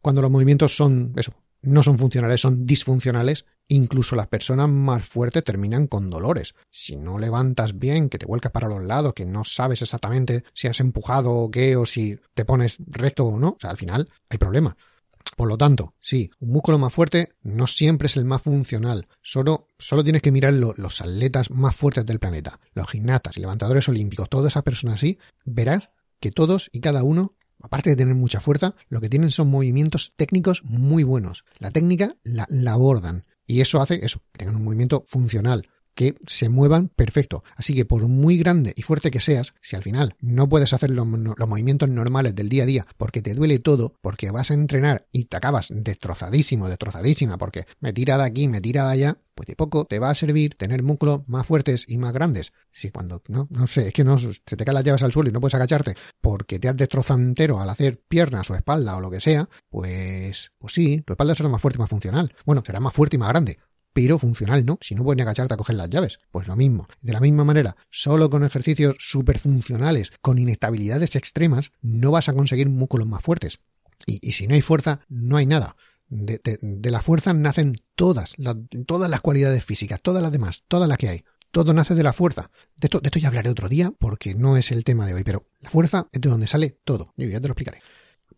Cuando 0.00 0.22
los 0.22 0.30
movimientos 0.30 0.76
son, 0.76 1.12
eso, 1.16 1.32
no 1.64 1.82
son 1.82 1.98
funcionales, 1.98 2.40
son 2.40 2.66
disfuncionales, 2.66 3.46
incluso 3.68 4.16
las 4.16 4.28
personas 4.28 4.68
más 4.68 5.04
fuertes 5.04 5.44
terminan 5.44 5.86
con 5.86 6.10
dolores. 6.10 6.54
Si 6.70 6.96
no 6.96 7.18
levantas 7.18 7.78
bien, 7.78 8.08
que 8.08 8.18
te 8.18 8.26
vuelcas 8.26 8.52
para 8.52 8.68
los 8.68 8.82
lados, 8.82 9.14
que 9.14 9.24
no 9.24 9.44
sabes 9.44 9.82
exactamente 9.82 10.44
si 10.52 10.68
has 10.68 10.80
empujado 10.80 11.32
o 11.32 11.50
qué, 11.50 11.76
o 11.76 11.86
si 11.86 12.18
te 12.34 12.44
pones 12.44 12.78
recto 12.86 13.24
o 13.24 13.38
no, 13.38 13.50
o 13.50 13.56
sea, 13.60 13.70
al 13.70 13.76
final 13.76 14.08
hay 14.28 14.38
problemas. 14.38 14.74
Por 15.36 15.48
lo 15.48 15.58
tanto, 15.58 15.94
sí, 16.00 16.30
un 16.38 16.50
músculo 16.50 16.78
más 16.78 16.92
fuerte 16.92 17.30
no 17.42 17.66
siempre 17.66 18.06
es 18.06 18.16
el 18.16 18.24
más 18.24 18.42
funcional. 18.42 19.08
Solo, 19.22 19.66
solo 19.78 20.04
tienes 20.04 20.22
que 20.22 20.30
mirar 20.30 20.52
lo, 20.52 20.74
los 20.76 21.00
atletas 21.00 21.50
más 21.50 21.74
fuertes 21.74 22.06
del 22.06 22.20
planeta, 22.20 22.60
los 22.74 22.88
gimnastas 22.88 23.36
y 23.36 23.40
levantadores 23.40 23.88
olímpicos, 23.88 24.28
todas 24.28 24.52
esas 24.52 24.62
personas 24.62 24.96
así, 24.96 25.18
verás 25.44 25.90
que 26.24 26.32
todos 26.32 26.70
y 26.72 26.80
cada 26.80 27.02
uno, 27.02 27.34
aparte 27.60 27.90
de 27.90 27.96
tener 27.96 28.14
mucha 28.14 28.40
fuerza, 28.40 28.74
lo 28.88 29.02
que 29.02 29.10
tienen 29.10 29.30
son 29.30 29.50
movimientos 29.50 30.14
técnicos 30.16 30.64
muy 30.64 31.02
buenos. 31.02 31.44
La 31.58 31.70
técnica 31.70 32.16
la, 32.24 32.46
abordan 32.72 33.26
y 33.46 33.60
eso 33.60 33.78
hace 33.82 34.02
eso, 34.02 34.22
que 34.32 34.38
tengan 34.38 34.56
un 34.56 34.64
movimiento 34.64 35.04
funcional. 35.06 35.68
Que 35.94 36.16
se 36.26 36.48
muevan 36.48 36.88
perfecto. 36.88 37.44
Así 37.56 37.74
que 37.74 37.84
por 37.84 38.06
muy 38.08 38.36
grande 38.36 38.72
y 38.76 38.82
fuerte 38.82 39.10
que 39.10 39.20
seas, 39.20 39.54
si 39.60 39.76
al 39.76 39.82
final 39.82 40.16
no 40.20 40.48
puedes 40.48 40.72
hacer 40.72 40.90
los, 40.90 41.06
movimientos 41.06 41.88
normales 41.88 42.34
del 42.34 42.48
día 42.48 42.64
a 42.64 42.66
día 42.66 42.86
porque 42.96 43.22
te 43.22 43.34
duele 43.34 43.58
todo, 43.58 43.94
porque 44.00 44.30
vas 44.30 44.50
a 44.50 44.54
entrenar 44.54 45.06
y 45.12 45.26
te 45.26 45.36
acabas 45.36 45.68
destrozadísimo, 45.70 46.68
destrozadísima, 46.68 47.38
porque 47.38 47.64
me 47.80 47.92
tira 47.92 48.18
de 48.18 48.24
aquí, 48.24 48.48
me 48.48 48.60
tira 48.60 48.86
de 48.86 48.92
allá, 48.92 49.18
pues 49.34 49.46
de 49.46 49.56
poco 49.56 49.84
te 49.84 49.98
va 49.98 50.10
a 50.10 50.14
servir 50.14 50.54
tener 50.56 50.82
músculos 50.82 51.22
más 51.26 51.46
fuertes 51.46 51.84
y 51.88 51.98
más 51.98 52.12
grandes. 52.12 52.52
Si 52.72 52.90
cuando, 52.90 53.22
no, 53.28 53.48
no 53.50 53.66
sé, 53.66 53.88
es 53.88 53.92
que 53.92 54.04
no, 54.04 54.18
se 54.18 54.32
te 54.40 54.64
caen 54.64 54.74
las 54.74 54.84
llaves 54.84 55.02
al 55.02 55.12
suelo 55.12 55.28
y 55.28 55.32
no 55.32 55.40
puedes 55.40 55.54
agacharte 55.54 55.94
porque 56.20 56.58
te 56.58 56.68
has 56.68 56.76
destrozado 56.76 57.20
entero 57.20 57.60
al 57.60 57.70
hacer 57.70 58.00
piernas 58.08 58.50
o 58.50 58.54
espalda 58.54 58.96
o 58.96 59.00
lo 59.00 59.10
que 59.10 59.20
sea, 59.20 59.48
pues, 59.68 60.52
pues 60.58 60.74
sí, 60.74 61.00
tu 61.02 61.12
espalda 61.12 61.34
será 61.34 61.48
más 61.48 61.60
fuerte 61.60 61.78
y 61.78 61.80
más 61.80 61.90
funcional. 61.90 62.34
Bueno, 62.44 62.62
será 62.64 62.80
más 62.80 62.94
fuerte 62.94 63.16
y 63.16 63.18
más 63.18 63.28
grande, 63.28 63.58
pero 63.94 64.18
funcional 64.18 64.66
no. 64.66 64.78
Si 64.82 64.94
no 64.94 65.04
puedes 65.04 65.16
ni 65.16 65.22
agacharte 65.22 65.54
a 65.54 65.56
coger 65.56 65.76
las 65.76 65.88
llaves, 65.88 66.18
pues 66.30 66.46
lo 66.46 66.56
mismo. 66.56 66.86
De 67.00 67.14
la 67.14 67.20
misma 67.20 67.44
manera, 67.44 67.76
solo 67.88 68.28
con 68.28 68.44
ejercicios 68.44 68.96
súper 68.98 69.38
funcionales, 69.38 70.12
con 70.20 70.36
inestabilidades 70.36 71.16
extremas, 71.16 71.72
no 71.80 72.10
vas 72.10 72.28
a 72.28 72.34
conseguir 72.34 72.68
músculos 72.68 73.06
más 73.06 73.22
fuertes. 73.22 73.60
Y, 74.04 74.32
si 74.32 74.46
no 74.46 74.54
hay 74.54 74.60
fuerza, 74.60 75.00
no 75.08 75.38
hay 75.38 75.46
nada. 75.46 75.76
De, 76.08 76.38
de, 76.60 76.90
la 76.90 77.00
fuerza 77.00 77.32
nacen 77.32 77.74
todas, 77.94 78.34
todas 78.86 79.08
las 79.08 79.20
cualidades 79.22 79.64
físicas, 79.64 80.02
todas 80.02 80.22
las 80.22 80.32
demás, 80.32 80.64
todas 80.68 80.88
las 80.88 80.98
que 80.98 81.08
hay. 81.08 81.24
Todo 81.50 81.72
nace 81.72 81.94
de 81.94 82.02
la 82.02 82.12
fuerza. 82.12 82.50
De 82.76 82.86
esto, 82.86 83.00
de 83.00 83.06
esto 83.06 83.20
ya 83.20 83.28
hablaré 83.28 83.48
otro 83.48 83.68
día 83.68 83.92
porque 83.98 84.34
no 84.34 84.56
es 84.56 84.72
el 84.72 84.84
tema 84.84 85.06
de 85.06 85.14
hoy, 85.14 85.22
pero 85.22 85.46
la 85.60 85.70
fuerza 85.70 86.08
es 86.12 86.20
de 86.20 86.28
donde 86.28 86.48
sale 86.48 86.76
todo. 86.84 87.14
Yo 87.16 87.28
ya 87.28 87.40
te 87.40 87.46
lo 87.46 87.52
explicaré. 87.52 87.80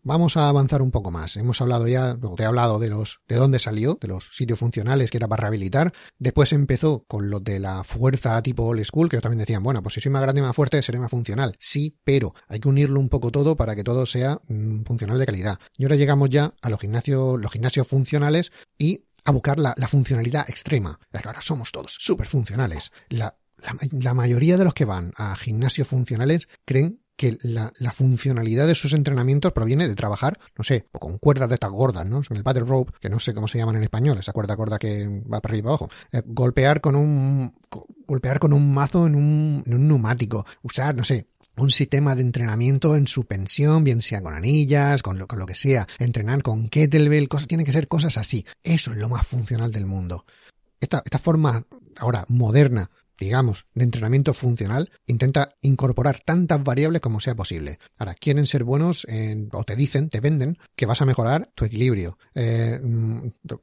Vamos 0.03 0.37
a 0.37 0.49
avanzar 0.49 0.81
un 0.81 0.91
poco 0.91 1.11
más. 1.11 1.35
Hemos 1.37 1.61
hablado 1.61 1.87
ya, 1.87 2.17
te 2.35 2.43
he 2.43 2.45
hablado 2.45 2.79
de 2.79 2.89
los, 2.89 3.19
de 3.27 3.35
dónde 3.35 3.59
salió, 3.59 3.97
de 3.99 4.07
los 4.07 4.29
sitios 4.35 4.59
funcionales 4.59 5.11
que 5.11 5.17
era 5.17 5.27
para 5.27 5.41
rehabilitar. 5.41 5.93
Después 6.19 6.53
empezó 6.53 7.03
con 7.07 7.29
los 7.29 7.43
de 7.43 7.59
la 7.59 7.83
fuerza 7.83 8.41
tipo 8.41 8.65
old 8.65 8.83
school, 8.83 9.09
que 9.09 9.19
también 9.19 9.39
decían, 9.39 9.63
bueno, 9.63 9.81
pues 9.83 9.95
si 9.95 10.01
soy 10.01 10.11
más 10.11 10.21
grande 10.21 10.39
y 10.39 10.43
más 10.43 10.55
fuerte, 10.55 10.81
seré 10.81 10.99
más 10.99 11.11
funcional. 11.11 11.55
Sí, 11.59 11.97
pero 12.03 12.33
hay 12.47 12.59
que 12.59 12.69
unirlo 12.69 12.99
un 12.99 13.09
poco 13.09 13.31
todo 13.31 13.57
para 13.57 13.75
que 13.75 13.83
todo 13.83 14.05
sea 14.05 14.39
mm, 14.47 14.83
funcional 14.83 15.19
de 15.19 15.25
calidad. 15.25 15.59
Y 15.77 15.83
ahora 15.83 15.95
llegamos 15.95 16.29
ya 16.29 16.53
a 16.61 16.69
los 16.69 16.79
gimnasios, 16.79 17.39
los 17.39 17.51
gimnasios 17.51 17.87
funcionales 17.87 18.51
y 18.77 19.03
a 19.25 19.31
buscar 19.31 19.59
la, 19.59 19.73
la 19.77 19.87
funcionalidad 19.87 20.49
extrema. 20.49 20.99
Ahora 21.11 21.41
somos 21.41 21.71
todos 21.71 21.95
súper 21.99 22.27
funcionales. 22.27 22.91
La, 23.09 23.37
la, 23.57 23.75
la 23.91 24.13
mayoría 24.13 24.57
de 24.57 24.63
los 24.63 24.73
que 24.73 24.85
van 24.85 25.11
a 25.17 25.35
gimnasios 25.35 25.87
funcionales 25.87 26.47
creen 26.65 27.01
que 27.17 27.37
la, 27.41 27.71
funcionalidad 27.91 28.67
de 28.67 28.75
sus 28.75 28.93
entrenamientos 28.93 29.51
proviene 29.51 29.87
de 29.87 29.95
trabajar, 29.95 30.39
no 30.55 30.63
sé, 30.63 30.85
con 30.91 31.17
cuerdas 31.17 31.49
de 31.49 31.55
estas 31.55 31.71
gordas, 31.71 32.05
¿no? 32.05 32.21
En 32.29 32.37
el 32.37 32.43
paddle 32.43 32.63
rope, 32.63 32.93
que 33.01 33.09
no 33.09 33.19
sé 33.19 33.33
cómo 33.33 33.47
se 33.47 33.57
llaman 33.57 33.75
en 33.75 33.83
español, 33.83 34.19
esa 34.19 34.33
cuerda 34.33 34.55
gorda 34.55 34.77
que 34.77 35.23
va 35.31 35.41
para 35.41 35.51
arriba 35.51 35.57
y 35.57 35.61
para 35.63 35.69
abajo. 35.71 35.89
Eh, 36.11 36.21
golpear 36.25 36.79
con 36.79 36.95
un 36.95 37.53
golpear 38.05 38.39
con 38.39 38.53
un 38.53 38.73
mazo 38.73 39.07
en 39.07 39.15
un, 39.15 39.63
en 39.65 39.73
un 39.73 39.87
neumático, 39.87 40.45
usar, 40.61 40.95
no 40.95 41.03
sé, 41.03 41.27
un 41.57 41.71
sistema 41.71 42.15
de 42.15 42.21
entrenamiento 42.21 42.95
en 42.95 43.07
suspensión, 43.07 43.83
bien 43.83 44.01
sea 44.01 44.21
con 44.21 44.35
anillas, 44.35 45.01
con 45.01 45.17
lo, 45.17 45.27
con 45.27 45.39
lo 45.39 45.47
que 45.47 45.55
sea, 45.55 45.87
entrenar 45.97 46.43
con 46.43 46.69
kettlebell, 46.69 47.27
cosas, 47.27 47.47
tienen 47.47 47.65
que 47.65 47.73
ser 47.73 47.87
cosas 47.87 48.17
así. 48.17 48.45
Eso 48.61 48.91
es 48.91 48.97
lo 48.97 49.09
más 49.09 49.25
funcional 49.25 49.71
del 49.71 49.87
mundo. 49.87 50.25
Esta, 50.79 51.01
esta 51.03 51.17
forma 51.17 51.65
ahora 51.97 52.25
moderna 52.29 52.91
digamos, 53.19 53.65
de 53.73 53.83
entrenamiento 53.83 54.33
funcional, 54.33 54.91
intenta 55.05 55.55
incorporar 55.61 56.21
tantas 56.23 56.63
variables 56.63 57.01
como 57.01 57.19
sea 57.19 57.35
posible. 57.35 57.79
Ahora, 57.97 58.13
quieren 58.13 58.47
ser 58.47 58.63
buenos 58.63 59.05
en, 59.07 59.49
o 59.53 59.63
te 59.63 59.75
dicen, 59.75 60.09
te 60.09 60.19
venden, 60.19 60.57
que 60.75 60.85
vas 60.85 61.01
a 61.01 61.05
mejorar 61.05 61.49
tu 61.55 61.65
equilibrio, 61.65 62.17
eh, 62.35 62.79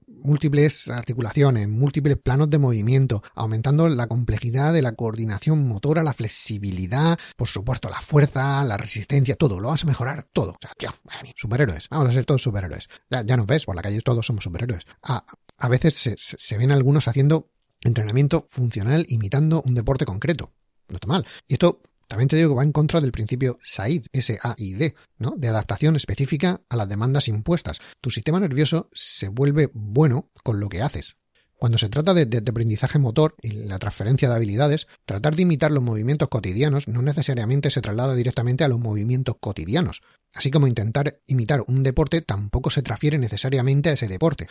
múltiples 0.06 0.88
articulaciones, 0.88 1.68
múltiples 1.68 2.16
planos 2.16 2.50
de 2.50 2.58
movimiento, 2.58 3.22
aumentando 3.34 3.88
la 3.88 4.06
complejidad 4.06 4.72
de 4.72 4.82
la 4.82 4.92
coordinación 4.92 5.66
motora, 5.66 6.02
la 6.02 6.14
flexibilidad, 6.14 7.18
por 7.36 7.48
supuesto, 7.48 7.90
la 7.90 8.00
fuerza, 8.00 8.64
la 8.64 8.76
resistencia, 8.76 9.36
todo, 9.36 9.60
lo 9.60 9.68
vas 9.68 9.84
a 9.84 9.86
mejorar 9.86 10.28
todo. 10.32 10.52
O 10.52 10.58
sea, 10.60 10.72
tío, 10.76 10.92
superhéroes, 11.36 11.88
vamos 11.88 12.10
a 12.10 12.12
ser 12.12 12.24
todos 12.24 12.42
superhéroes. 12.42 12.88
Ya, 13.10 13.22
ya 13.22 13.36
nos 13.36 13.46
ves, 13.46 13.64
por 13.64 13.76
la 13.76 13.82
calle 13.82 14.00
todos 14.00 14.26
somos 14.26 14.44
superhéroes. 14.44 14.84
A, 15.02 15.24
a 15.56 15.68
veces 15.68 16.14
se 16.16 16.58
ven 16.58 16.72
algunos 16.72 17.08
haciendo 17.08 17.50
entrenamiento 17.88 18.44
funcional 18.48 19.06
imitando 19.08 19.62
un 19.64 19.74
deporte 19.74 20.04
concreto. 20.04 20.52
No 20.88 20.96
está 20.96 21.06
mal. 21.06 21.26
Y 21.46 21.54
esto 21.54 21.82
también 22.08 22.28
te 22.28 22.36
digo 22.36 22.50
que 22.50 22.56
va 22.56 22.62
en 22.62 22.72
contra 22.72 23.00
del 23.00 23.12
principio 23.12 23.58
SAID, 23.62 24.06
S-A-I-D, 24.12 24.94
¿no? 25.18 25.34
De 25.36 25.48
adaptación 25.48 25.96
específica 25.96 26.60
a 26.68 26.76
las 26.76 26.88
demandas 26.88 27.28
impuestas. 27.28 27.78
Tu 28.00 28.10
sistema 28.10 28.40
nervioso 28.40 28.88
se 28.92 29.28
vuelve 29.28 29.70
bueno 29.72 30.30
con 30.42 30.60
lo 30.60 30.68
que 30.68 30.82
haces. 30.82 31.16
Cuando 31.56 31.78
se 31.78 31.88
trata 31.88 32.12
de, 32.12 32.26
de, 32.26 32.40
de, 32.40 32.50
aprendizaje 32.50 32.98
motor 32.98 33.36
y 33.40 33.52
la 33.52 33.78
transferencia 33.78 34.28
de 34.28 34.34
habilidades, 34.34 34.86
tratar 35.06 35.34
de 35.34 35.42
imitar 35.42 35.70
los 35.70 35.82
movimientos 35.82 36.28
cotidianos 36.28 36.88
no 36.88 37.00
necesariamente 37.00 37.70
se 37.70 37.80
traslada 37.80 38.14
directamente 38.14 38.64
a 38.64 38.68
los 38.68 38.80
movimientos 38.80 39.36
cotidianos. 39.40 40.02
Así 40.34 40.50
como 40.50 40.66
intentar 40.66 41.20
imitar 41.26 41.62
un 41.66 41.82
deporte 41.84 42.20
tampoco 42.20 42.70
se 42.70 42.82
transfiere 42.82 43.18
necesariamente 43.18 43.90
a 43.90 43.92
ese 43.92 44.08
deporte. 44.08 44.48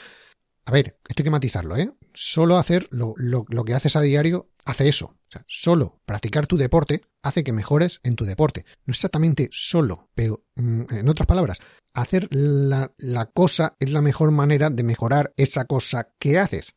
A 0.65 0.71
ver, 0.71 0.97
esto 1.07 1.21
hay 1.21 1.23
que 1.25 1.29
matizarlo, 1.29 1.75
¿eh? 1.75 1.91
Solo 2.13 2.57
hacer 2.57 2.87
lo, 2.91 3.13
lo, 3.17 3.45
lo 3.49 3.65
que 3.65 3.73
haces 3.73 3.95
a 3.95 4.01
diario 4.01 4.49
hace 4.65 4.87
eso. 4.87 5.05
O 5.05 5.31
sea, 5.31 5.43
solo 5.47 5.99
practicar 6.05 6.47
tu 6.47 6.57
deporte 6.57 7.01
hace 7.21 7.43
que 7.43 7.51
mejores 7.51 7.99
en 8.03 8.15
tu 8.15 8.23
deporte. 8.23 8.65
No 8.85 8.91
exactamente 8.91 9.49
solo, 9.51 10.09
pero 10.15 10.45
mm, 10.55 10.83
en 10.89 11.09
otras 11.09 11.27
palabras, 11.27 11.59
hacer 11.93 12.27
la, 12.31 12.93
la 12.97 13.25
cosa 13.25 13.75
es 13.79 13.91
la 13.91 14.01
mejor 14.01 14.31
manera 14.31 14.69
de 14.69 14.83
mejorar 14.83 15.33
esa 15.37 15.65
cosa 15.65 16.13
que 16.17 16.39
haces. 16.39 16.73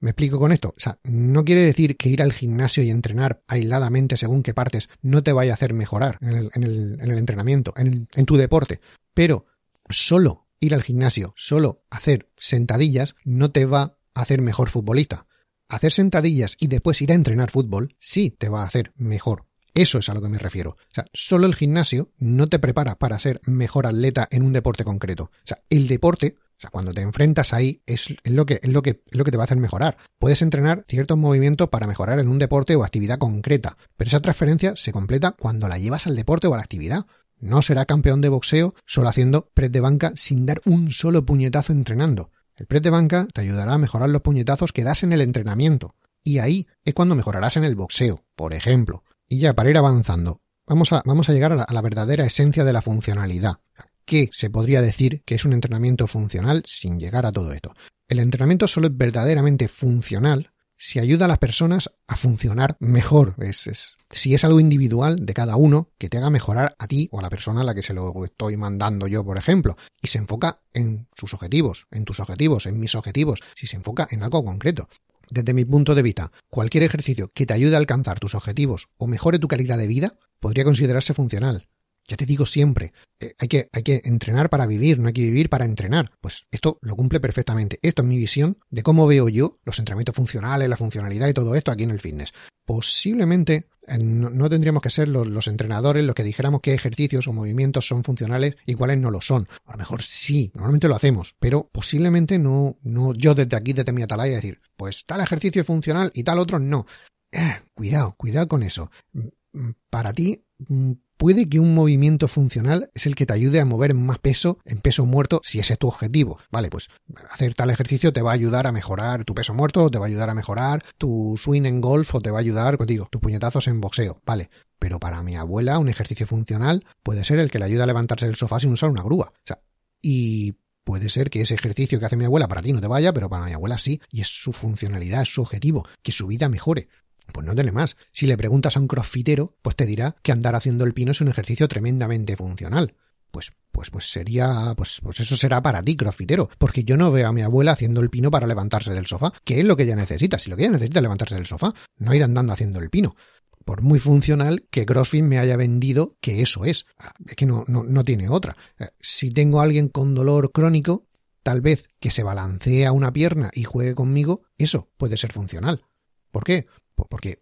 Me 0.00 0.10
explico 0.10 0.38
con 0.38 0.52
esto. 0.52 0.74
O 0.76 0.80
sea, 0.80 0.98
no 1.04 1.44
quiere 1.44 1.62
decir 1.62 1.96
que 1.96 2.08
ir 2.08 2.22
al 2.22 2.32
gimnasio 2.32 2.82
y 2.82 2.90
entrenar 2.90 3.42
aisladamente 3.46 4.16
según 4.16 4.42
qué 4.42 4.52
partes 4.52 4.88
no 5.00 5.22
te 5.22 5.32
vaya 5.32 5.52
a 5.52 5.54
hacer 5.54 5.74
mejorar 5.74 6.18
en 6.20 6.32
el, 6.32 6.50
en 6.54 6.62
el, 6.64 6.98
en 7.00 7.10
el 7.10 7.18
entrenamiento, 7.18 7.72
en, 7.76 8.08
en 8.12 8.26
tu 8.26 8.36
deporte. 8.36 8.80
Pero 9.14 9.46
solo 9.88 10.41
ir 10.62 10.74
al 10.74 10.82
gimnasio, 10.82 11.34
solo 11.36 11.84
hacer 11.90 12.30
sentadillas, 12.36 13.16
no 13.24 13.50
te 13.50 13.66
va 13.66 13.98
a 14.14 14.22
hacer 14.22 14.40
mejor 14.40 14.70
futbolista. 14.70 15.26
Hacer 15.68 15.92
sentadillas 15.92 16.56
y 16.58 16.68
después 16.68 17.02
ir 17.02 17.12
a 17.12 17.14
entrenar 17.14 17.50
fútbol 17.50 17.94
sí 17.98 18.30
te 18.30 18.48
va 18.48 18.62
a 18.62 18.66
hacer 18.66 18.92
mejor. 18.96 19.46
Eso 19.74 19.98
es 19.98 20.08
a 20.08 20.14
lo 20.14 20.20
que 20.20 20.28
me 20.28 20.38
refiero. 20.38 20.70
O 20.70 20.94
sea, 20.94 21.06
solo 21.12 21.46
el 21.46 21.54
gimnasio 21.54 22.12
no 22.18 22.46
te 22.46 22.58
prepara 22.58 22.98
para 22.98 23.18
ser 23.18 23.40
mejor 23.46 23.86
atleta 23.86 24.28
en 24.30 24.42
un 24.42 24.52
deporte 24.52 24.84
concreto. 24.84 25.24
O 25.24 25.46
sea, 25.46 25.62
el 25.70 25.88
deporte, 25.88 26.36
o 26.38 26.60
sea, 26.60 26.70
cuando 26.70 26.92
te 26.92 27.00
enfrentas 27.00 27.54
ahí, 27.54 27.82
es, 27.86 28.08
es, 28.22 28.32
lo 28.32 28.44
que, 28.44 28.60
es, 28.62 28.68
lo 28.68 28.82
que, 28.82 29.02
es 29.10 29.16
lo 29.18 29.24
que 29.24 29.30
te 29.30 29.38
va 29.38 29.44
a 29.44 29.46
hacer 29.46 29.56
mejorar. 29.56 29.96
Puedes 30.18 30.42
entrenar 30.42 30.84
ciertos 30.88 31.16
movimientos 31.16 31.70
para 31.70 31.86
mejorar 31.86 32.18
en 32.18 32.28
un 32.28 32.38
deporte 32.38 32.76
o 32.76 32.84
actividad 32.84 33.18
concreta, 33.18 33.78
pero 33.96 34.08
esa 34.08 34.20
transferencia 34.20 34.76
se 34.76 34.92
completa 34.92 35.32
cuando 35.32 35.68
la 35.68 35.78
llevas 35.78 36.06
al 36.06 36.16
deporte 36.16 36.48
o 36.48 36.54
a 36.54 36.58
la 36.58 36.62
actividad. 36.62 37.06
No 37.42 37.60
será 37.60 37.86
campeón 37.86 38.20
de 38.20 38.28
boxeo 38.28 38.72
solo 38.86 39.08
haciendo 39.08 39.50
press 39.52 39.72
de 39.72 39.80
banca 39.80 40.12
sin 40.14 40.46
dar 40.46 40.62
un 40.64 40.92
solo 40.92 41.26
puñetazo 41.26 41.72
entrenando. 41.72 42.30
El 42.54 42.68
press 42.68 42.82
de 42.82 42.90
banca 42.90 43.26
te 43.34 43.40
ayudará 43.40 43.74
a 43.74 43.78
mejorar 43.78 44.10
los 44.10 44.22
puñetazos 44.22 44.72
que 44.72 44.84
das 44.84 45.02
en 45.02 45.12
el 45.12 45.20
entrenamiento. 45.20 45.96
Y 46.22 46.38
ahí 46.38 46.68
es 46.84 46.94
cuando 46.94 47.16
mejorarás 47.16 47.56
en 47.56 47.64
el 47.64 47.74
boxeo, 47.74 48.24
por 48.36 48.54
ejemplo. 48.54 49.02
Y 49.26 49.40
ya 49.40 49.54
para 49.54 49.70
ir 49.70 49.76
avanzando, 49.76 50.40
vamos 50.68 50.92
a, 50.92 51.02
vamos 51.04 51.28
a 51.28 51.32
llegar 51.32 51.50
a 51.50 51.56
la, 51.56 51.64
a 51.64 51.72
la 51.74 51.82
verdadera 51.82 52.24
esencia 52.24 52.64
de 52.64 52.72
la 52.72 52.80
funcionalidad. 52.80 53.56
¿Qué 54.04 54.30
se 54.32 54.48
podría 54.48 54.80
decir 54.80 55.24
que 55.24 55.34
es 55.34 55.44
un 55.44 55.52
entrenamiento 55.52 56.06
funcional 56.06 56.62
sin 56.64 57.00
llegar 57.00 57.26
a 57.26 57.32
todo 57.32 57.52
esto? 57.52 57.74
El 58.06 58.20
entrenamiento 58.20 58.68
solo 58.68 58.86
es 58.86 58.96
verdaderamente 58.96 59.66
funcional 59.66 60.51
si 60.84 60.98
ayuda 60.98 61.26
a 61.26 61.28
las 61.28 61.38
personas 61.38 61.92
a 62.08 62.16
funcionar 62.16 62.76
mejor. 62.80 63.36
Es, 63.38 63.96
si 64.10 64.34
es 64.34 64.44
algo 64.44 64.58
individual 64.58 65.24
de 65.24 65.32
cada 65.32 65.54
uno 65.54 65.90
que 65.96 66.08
te 66.08 66.18
haga 66.18 66.28
mejorar 66.28 66.74
a 66.76 66.88
ti 66.88 67.08
o 67.12 67.20
a 67.20 67.22
la 67.22 67.30
persona 67.30 67.60
a 67.60 67.64
la 67.64 67.72
que 67.72 67.84
se 67.84 67.94
lo 67.94 68.24
estoy 68.24 68.56
mandando 68.56 69.06
yo, 69.06 69.24
por 69.24 69.38
ejemplo, 69.38 69.76
y 70.00 70.08
se 70.08 70.18
enfoca 70.18 70.58
en 70.74 71.06
sus 71.16 71.34
objetivos, 71.34 71.86
en 71.92 72.04
tus 72.04 72.18
objetivos, 72.18 72.66
en 72.66 72.80
mis 72.80 72.96
objetivos, 72.96 73.38
si 73.54 73.68
se 73.68 73.76
enfoca 73.76 74.08
en 74.10 74.24
algo 74.24 74.44
concreto. 74.44 74.88
Desde 75.30 75.54
mi 75.54 75.64
punto 75.64 75.94
de 75.94 76.02
vista, 76.02 76.32
cualquier 76.50 76.82
ejercicio 76.82 77.28
que 77.32 77.46
te 77.46 77.54
ayude 77.54 77.76
a 77.76 77.78
alcanzar 77.78 78.18
tus 78.18 78.34
objetivos 78.34 78.88
o 78.98 79.06
mejore 79.06 79.38
tu 79.38 79.46
calidad 79.46 79.78
de 79.78 79.86
vida 79.86 80.18
podría 80.40 80.64
considerarse 80.64 81.14
funcional. 81.14 81.68
Ya 82.08 82.16
te 82.16 82.26
digo 82.26 82.46
siempre, 82.46 82.92
eh, 83.20 83.34
hay, 83.38 83.48
que, 83.48 83.68
hay 83.72 83.82
que 83.82 84.02
entrenar 84.04 84.50
para 84.50 84.66
vivir, 84.66 84.98
no 84.98 85.06
hay 85.06 85.12
que 85.12 85.22
vivir 85.22 85.48
para 85.48 85.64
entrenar. 85.64 86.10
Pues 86.20 86.46
esto 86.50 86.78
lo 86.82 86.96
cumple 86.96 87.20
perfectamente. 87.20 87.78
Esto 87.82 88.02
es 88.02 88.08
mi 88.08 88.16
visión 88.16 88.58
de 88.70 88.82
cómo 88.82 89.06
veo 89.06 89.28
yo 89.28 89.60
los 89.64 89.78
entrenamientos 89.78 90.16
funcionales, 90.16 90.68
la 90.68 90.76
funcionalidad 90.76 91.28
y 91.28 91.34
todo 91.34 91.54
esto 91.54 91.70
aquí 91.70 91.84
en 91.84 91.90
el 91.90 92.00
fitness. 92.00 92.32
Posiblemente 92.64 93.68
eh, 93.86 93.98
no, 93.98 94.48
tendríamos 94.48 94.82
que 94.82 94.90
ser 94.90 95.08
los, 95.08 95.26
los, 95.26 95.48
entrenadores 95.48 96.04
los 96.04 96.14
que 96.14 96.24
dijéramos 96.24 96.60
qué 96.60 96.74
ejercicios 96.74 97.26
o 97.26 97.32
movimientos 97.32 97.86
son 97.86 98.04
funcionales 98.04 98.56
y 98.66 98.74
cuáles 98.74 98.98
no 98.98 99.10
lo 99.10 99.20
son. 99.20 99.48
A 99.64 99.72
lo 99.72 99.78
mejor 99.78 100.02
sí, 100.02 100.50
normalmente 100.54 100.88
lo 100.88 100.96
hacemos, 100.96 101.34
pero 101.38 101.68
posiblemente 101.70 102.38
no, 102.38 102.78
no 102.82 103.12
yo 103.14 103.34
desde 103.34 103.56
aquí, 103.56 103.72
desde 103.72 103.92
mi 103.92 104.02
atalaya, 104.02 104.36
decir, 104.36 104.60
pues 104.76 105.04
tal 105.06 105.20
ejercicio 105.20 105.60
es 105.60 105.66
funcional 105.66 106.10
y 106.14 106.24
tal 106.24 106.38
otro 106.38 106.58
no. 106.58 106.86
Eh, 107.32 107.62
cuidado, 107.74 108.14
cuidado 108.16 108.46
con 108.46 108.62
eso. 108.62 108.90
Mm, 109.12 109.70
para 109.90 110.12
ti 110.12 110.44
mm, 110.68 110.92
puede 111.22 111.48
que 111.48 111.60
un 111.60 111.72
movimiento 111.72 112.26
funcional 112.26 112.90
es 112.94 113.06
el 113.06 113.14
que 113.14 113.26
te 113.26 113.32
ayude 113.32 113.60
a 113.60 113.64
mover 113.64 113.94
más 113.94 114.18
peso 114.18 114.58
en 114.64 114.80
peso 114.80 115.06
muerto 115.06 115.40
si 115.44 115.60
ese 115.60 115.74
es 115.74 115.78
tu 115.78 115.86
objetivo. 115.86 116.40
Vale, 116.50 116.68
pues 116.68 116.88
hacer 117.30 117.54
tal 117.54 117.70
ejercicio 117.70 118.12
te 118.12 118.22
va 118.22 118.32
a 118.32 118.34
ayudar 118.34 118.66
a 118.66 118.72
mejorar 118.72 119.24
tu 119.24 119.32
peso 119.32 119.54
muerto, 119.54 119.88
te 119.88 119.98
va 119.98 120.06
a 120.06 120.08
ayudar 120.08 120.30
a 120.30 120.34
mejorar 120.34 120.82
tu 120.98 121.36
swing 121.38 121.64
en 121.64 121.80
golf 121.80 122.12
o 122.16 122.20
te 122.20 122.32
va 122.32 122.38
a 122.38 122.40
ayudar, 122.40 122.76
contigo, 122.76 123.06
tus 123.08 123.20
puñetazos 123.20 123.68
en 123.68 123.80
boxeo. 123.80 124.20
Vale, 124.26 124.50
pero 124.80 124.98
para 124.98 125.22
mi 125.22 125.36
abuela 125.36 125.78
un 125.78 125.88
ejercicio 125.88 126.26
funcional 126.26 126.84
puede 127.04 127.24
ser 127.24 127.38
el 127.38 127.52
que 127.52 127.60
le 127.60 127.66
ayuda 127.66 127.84
a 127.84 127.86
levantarse 127.86 128.26
del 128.26 128.34
sofá 128.34 128.58
sin 128.58 128.72
usar 128.72 128.90
una 128.90 129.04
grúa. 129.04 129.32
O 129.32 129.46
sea, 129.46 129.60
y 130.02 130.56
puede 130.82 131.08
ser 131.08 131.30
que 131.30 131.42
ese 131.42 131.54
ejercicio 131.54 132.00
que 132.00 132.06
hace 132.06 132.16
mi 132.16 132.24
abuela 132.24 132.48
para 132.48 132.62
ti 132.62 132.72
no 132.72 132.80
te 132.80 132.88
vaya, 132.88 133.12
pero 133.12 133.30
para 133.30 133.44
mi 133.44 133.52
abuela 133.52 133.78
sí, 133.78 134.00
y 134.10 134.22
es 134.22 134.26
su 134.26 134.52
funcionalidad, 134.52 135.22
es 135.22 135.32
su 135.32 135.42
objetivo, 135.42 135.86
que 136.02 136.10
su 136.10 136.26
vida 136.26 136.48
mejore. 136.48 136.88
Pues 137.32 137.46
no 137.46 137.54
tiene 137.54 137.72
más. 137.72 137.96
Si 138.12 138.26
le 138.26 138.36
preguntas 138.36 138.76
a 138.76 138.80
un 138.80 138.88
crossfitero, 138.88 139.56
pues 139.62 139.76
te 139.76 139.86
dirá 139.86 140.16
que 140.22 140.32
andar 140.32 140.54
haciendo 140.54 140.84
el 140.84 140.94
pino 140.94 141.12
es 141.12 141.20
un 141.20 141.28
ejercicio 141.28 141.68
tremendamente 141.68 142.36
funcional. 142.36 142.94
Pues, 143.30 143.52
pues, 143.70 143.90
pues 143.90 144.10
sería, 144.10 144.74
pues, 144.76 145.00
pues 145.02 145.20
eso 145.20 145.36
será 145.36 145.62
para 145.62 145.82
ti, 145.82 145.96
crossfitero, 145.96 146.50
porque 146.58 146.84
yo 146.84 146.96
no 146.96 147.10
veo 147.10 147.28
a 147.28 147.32
mi 147.32 147.42
abuela 147.42 147.72
haciendo 147.72 148.00
el 148.00 148.10
pino 148.10 148.30
para 148.30 148.46
levantarse 148.46 148.92
del 148.92 149.06
sofá, 149.06 149.32
que 149.44 149.60
es 149.60 149.64
lo 149.64 149.76
que 149.76 149.84
ella 149.84 149.96
necesita. 149.96 150.38
Si 150.38 150.50
lo 150.50 150.56
que 150.56 150.64
ella 150.64 150.72
necesita 150.72 150.98
es 150.98 151.02
levantarse 151.02 151.34
del 151.34 151.46
sofá, 151.46 151.72
no 151.96 152.14
ir 152.14 152.22
andando 152.22 152.52
haciendo 152.52 152.80
el 152.80 152.90
pino. 152.90 153.16
Por 153.64 153.80
muy 153.80 153.98
funcional 153.98 154.66
que 154.70 154.84
CrossFit 154.84 155.22
me 155.22 155.38
haya 155.38 155.56
vendido 155.56 156.16
que 156.20 156.42
eso 156.42 156.64
es. 156.64 156.84
Ah, 156.98 157.12
es 157.26 157.36
que 157.36 157.46
no, 157.46 157.64
no, 157.68 157.84
no 157.84 158.04
tiene 158.04 158.28
otra. 158.28 158.56
Eh, 158.78 158.88
si 159.00 159.30
tengo 159.30 159.60
a 159.60 159.62
alguien 159.62 159.88
con 159.88 160.14
dolor 160.14 160.52
crónico, 160.52 161.06
tal 161.42 161.60
vez 161.60 161.88
que 162.00 162.10
se 162.10 162.22
balancee 162.22 162.86
a 162.86 162.92
una 162.92 163.12
pierna 163.12 163.50
y 163.54 163.64
juegue 163.64 163.94
conmigo, 163.94 164.42
eso 164.58 164.90
puede 164.96 165.16
ser 165.16 165.32
funcional. 165.32 165.84
¿Por 166.30 166.44
qué? 166.44 166.66
Porque, 167.08 167.40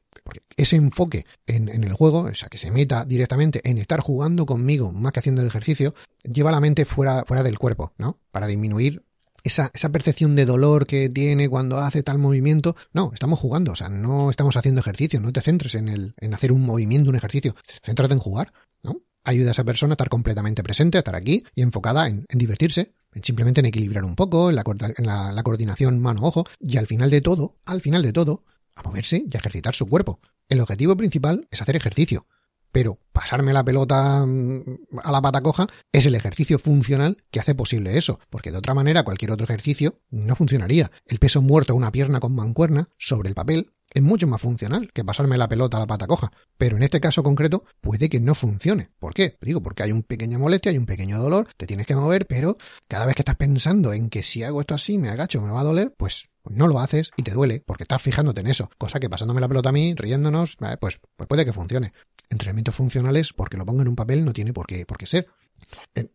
ese 0.56 0.76
enfoque 0.76 1.26
en, 1.46 1.68
el 1.68 1.92
juego, 1.92 2.20
o 2.20 2.34
sea, 2.34 2.48
que 2.48 2.58
se 2.58 2.70
meta 2.70 3.04
directamente 3.04 3.60
en 3.68 3.78
estar 3.78 4.00
jugando 4.00 4.46
conmigo 4.46 4.92
más 4.92 5.12
que 5.12 5.20
haciendo 5.20 5.42
el 5.42 5.48
ejercicio, 5.48 5.94
lleva 6.22 6.50
la 6.50 6.60
mente 6.60 6.84
fuera, 6.84 7.24
del 7.42 7.58
cuerpo, 7.58 7.92
¿no? 7.98 8.18
Para 8.30 8.46
disminuir 8.46 9.02
esa, 9.42 9.70
percepción 9.90 10.36
de 10.36 10.44
dolor 10.44 10.86
que 10.86 11.08
tiene 11.08 11.48
cuando 11.48 11.78
hace 11.78 12.02
tal 12.02 12.18
movimiento. 12.18 12.76
No, 12.92 13.10
estamos 13.14 13.38
jugando, 13.38 13.72
o 13.72 13.76
sea, 13.76 13.88
no 13.88 14.30
estamos 14.30 14.56
haciendo 14.56 14.80
ejercicio, 14.80 15.20
no 15.20 15.32
te 15.32 15.40
centres 15.40 15.74
en, 15.74 16.14
hacer 16.34 16.52
un 16.52 16.62
movimiento, 16.62 17.10
un 17.10 17.16
ejercicio, 17.16 17.54
céntrate 17.82 18.14
en 18.14 18.20
jugar, 18.20 18.52
¿no? 18.82 19.00
Ayuda 19.24 19.48
a 19.48 19.52
esa 19.52 19.64
persona 19.64 19.92
a 19.92 19.94
estar 19.94 20.08
completamente 20.08 20.62
presente, 20.62 20.98
a 20.98 21.00
estar 21.00 21.16
aquí 21.16 21.44
y 21.54 21.62
enfocada 21.62 22.06
en, 22.08 22.26
divertirse, 22.30 22.92
simplemente 23.22 23.60
en 23.60 23.66
equilibrar 23.66 24.04
un 24.04 24.14
poco, 24.14 24.50
en 24.50 24.56
la, 24.56 24.62
en 24.96 25.06
la 25.06 25.42
coordinación 25.42 26.00
mano-ojo, 26.00 26.44
y 26.58 26.76
al 26.76 26.86
final 26.86 27.10
de 27.10 27.20
todo, 27.20 27.56
al 27.64 27.80
final 27.80 28.02
de 28.02 28.12
todo, 28.12 28.44
a 28.74 28.82
moverse 28.82 29.24
y 29.28 29.36
a 29.36 29.38
ejercitar 29.38 29.74
su 29.74 29.86
cuerpo. 29.86 30.20
El 30.48 30.60
objetivo 30.60 30.96
principal 30.96 31.46
es 31.50 31.62
hacer 31.62 31.76
ejercicio, 31.76 32.26
pero 32.72 32.98
pasarme 33.12 33.52
la 33.52 33.64
pelota 33.64 34.24
mm, 34.26 34.62
a 35.02 35.12
la 35.12 35.20
pata 35.20 35.40
coja 35.40 35.66
es 35.92 36.06
el 36.06 36.14
ejercicio 36.14 36.58
funcional 36.58 37.22
que 37.30 37.40
hace 37.40 37.54
posible 37.54 37.98
eso, 37.98 38.20
porque 38.30 38.50
de 38.50 38.58
otra 38.58 38.74
manera 38.74 39.02
cualquier 39.02 39.32
otro 39.32 39.44
ejercicio 39.44 40.00
no 40.10 40.36
funcionaría. 40.36 40.90
El 41.06 41.18
peso 41.18 41.42
muerto 41.42 41.72
a 41.72 41.76
una 41.76 41.92
pierna 41.92 42.20
con 42.20 42.34
mancuerna 42.34 42.88
sobre 42.98 43.28
el 43.28 43.34
papel 43.34 43.72
es 43.92 44.02
mucho 44.02 44.26
más 44.26 44.40
funcional 44.40 44.92
que 44.92 45.04
pasarme 45.04 45.36
la 45.36 45.48
pelota 45.48 45.76
a 45.76 45.80
la 45.80 45.86
pata 45.86 46.06
coja. 46.06 46.30
Pero 46.56 46.76
en 46.76 46.82
este 46.82 47.00
caso 47.00 47.22
concreto 47.22 47.64
puede 47.80 48.08
que 48.08 48.20
no 48.20 48.34
funcione. 48.34 48.90
¿Por 48.98 49.14
qué? 49.14 49.36
Digo, 49.40 49.62
porque 49.62 49.82
hay 49.82 49.92
un 49.92 50.02
pequeña 50.02 50.38
molestia, 50.38 50.70
hay 50.70 50.78
un 50.78 50.86
pequeño 50.86 51.18
dolor, 51.18 51.48
te 51.56 51.66
tienes 51.66 51.86
que 51.86 51.96
mover, 51.96 52.26
pero 52.26 52.56
cada 52.88 53.06
vez 53.06 53.14
que 53.16 53.22
estás 53.22 53.36
pensando 53.36 53.92
en 53.92 54.08
que 54.08 54.22
si 54.22 54.42
hago 54.44 54.60
esto 54.60 54.74
así, 54.74 54.98
me 54.98 55.08
agacho, 55.08 55.40
me 55.42 55.50
va 55.50 55.60
a 55.60 55.64
doler, 55.64 55.92
pues 55.96 56.28
no 56.48 56.68
lo 56.68 56.80
haces 56.80 57.10
y 57.16 57.22
te 57.22 57.32
duele 57.32 57.62
porque 57.66 57.84
estás 57.84 58.00
fijándote 58.00 58.40
en 58.40 58.46
eso. 58.46 58.70
Cosa 58.78 59.00
que 59.00 59.10
pasándome 59.10 59.40
la 59.40 59.48
pelota 59.48 59.70
a 59.70 59.72
mí, 59.72 59.94
riéndonos, 59.94 60.56
pues, 60.80 61.00
pues 61.16 61.28
puede 61.28 61.44
que 61.44 61.52
funcione. 61.52 61.92
Entrenamientos 62.30 62.74
funcionales, 62.74 63.32
porque 63.32 63.56
lo 63.56 63.66
pongo 63.66 63.82
en 63.82 63.88
un 63.88 63.96
papel, 63.96 64.24
no 64.24 64.32
tiene 64.32 64.52
por 64.52 64.66
qué, 64.66 64.86
por 64.86 64.96
qué 64.96 65.06
ser. 65.06 65.26
Eh, 65.94 66.10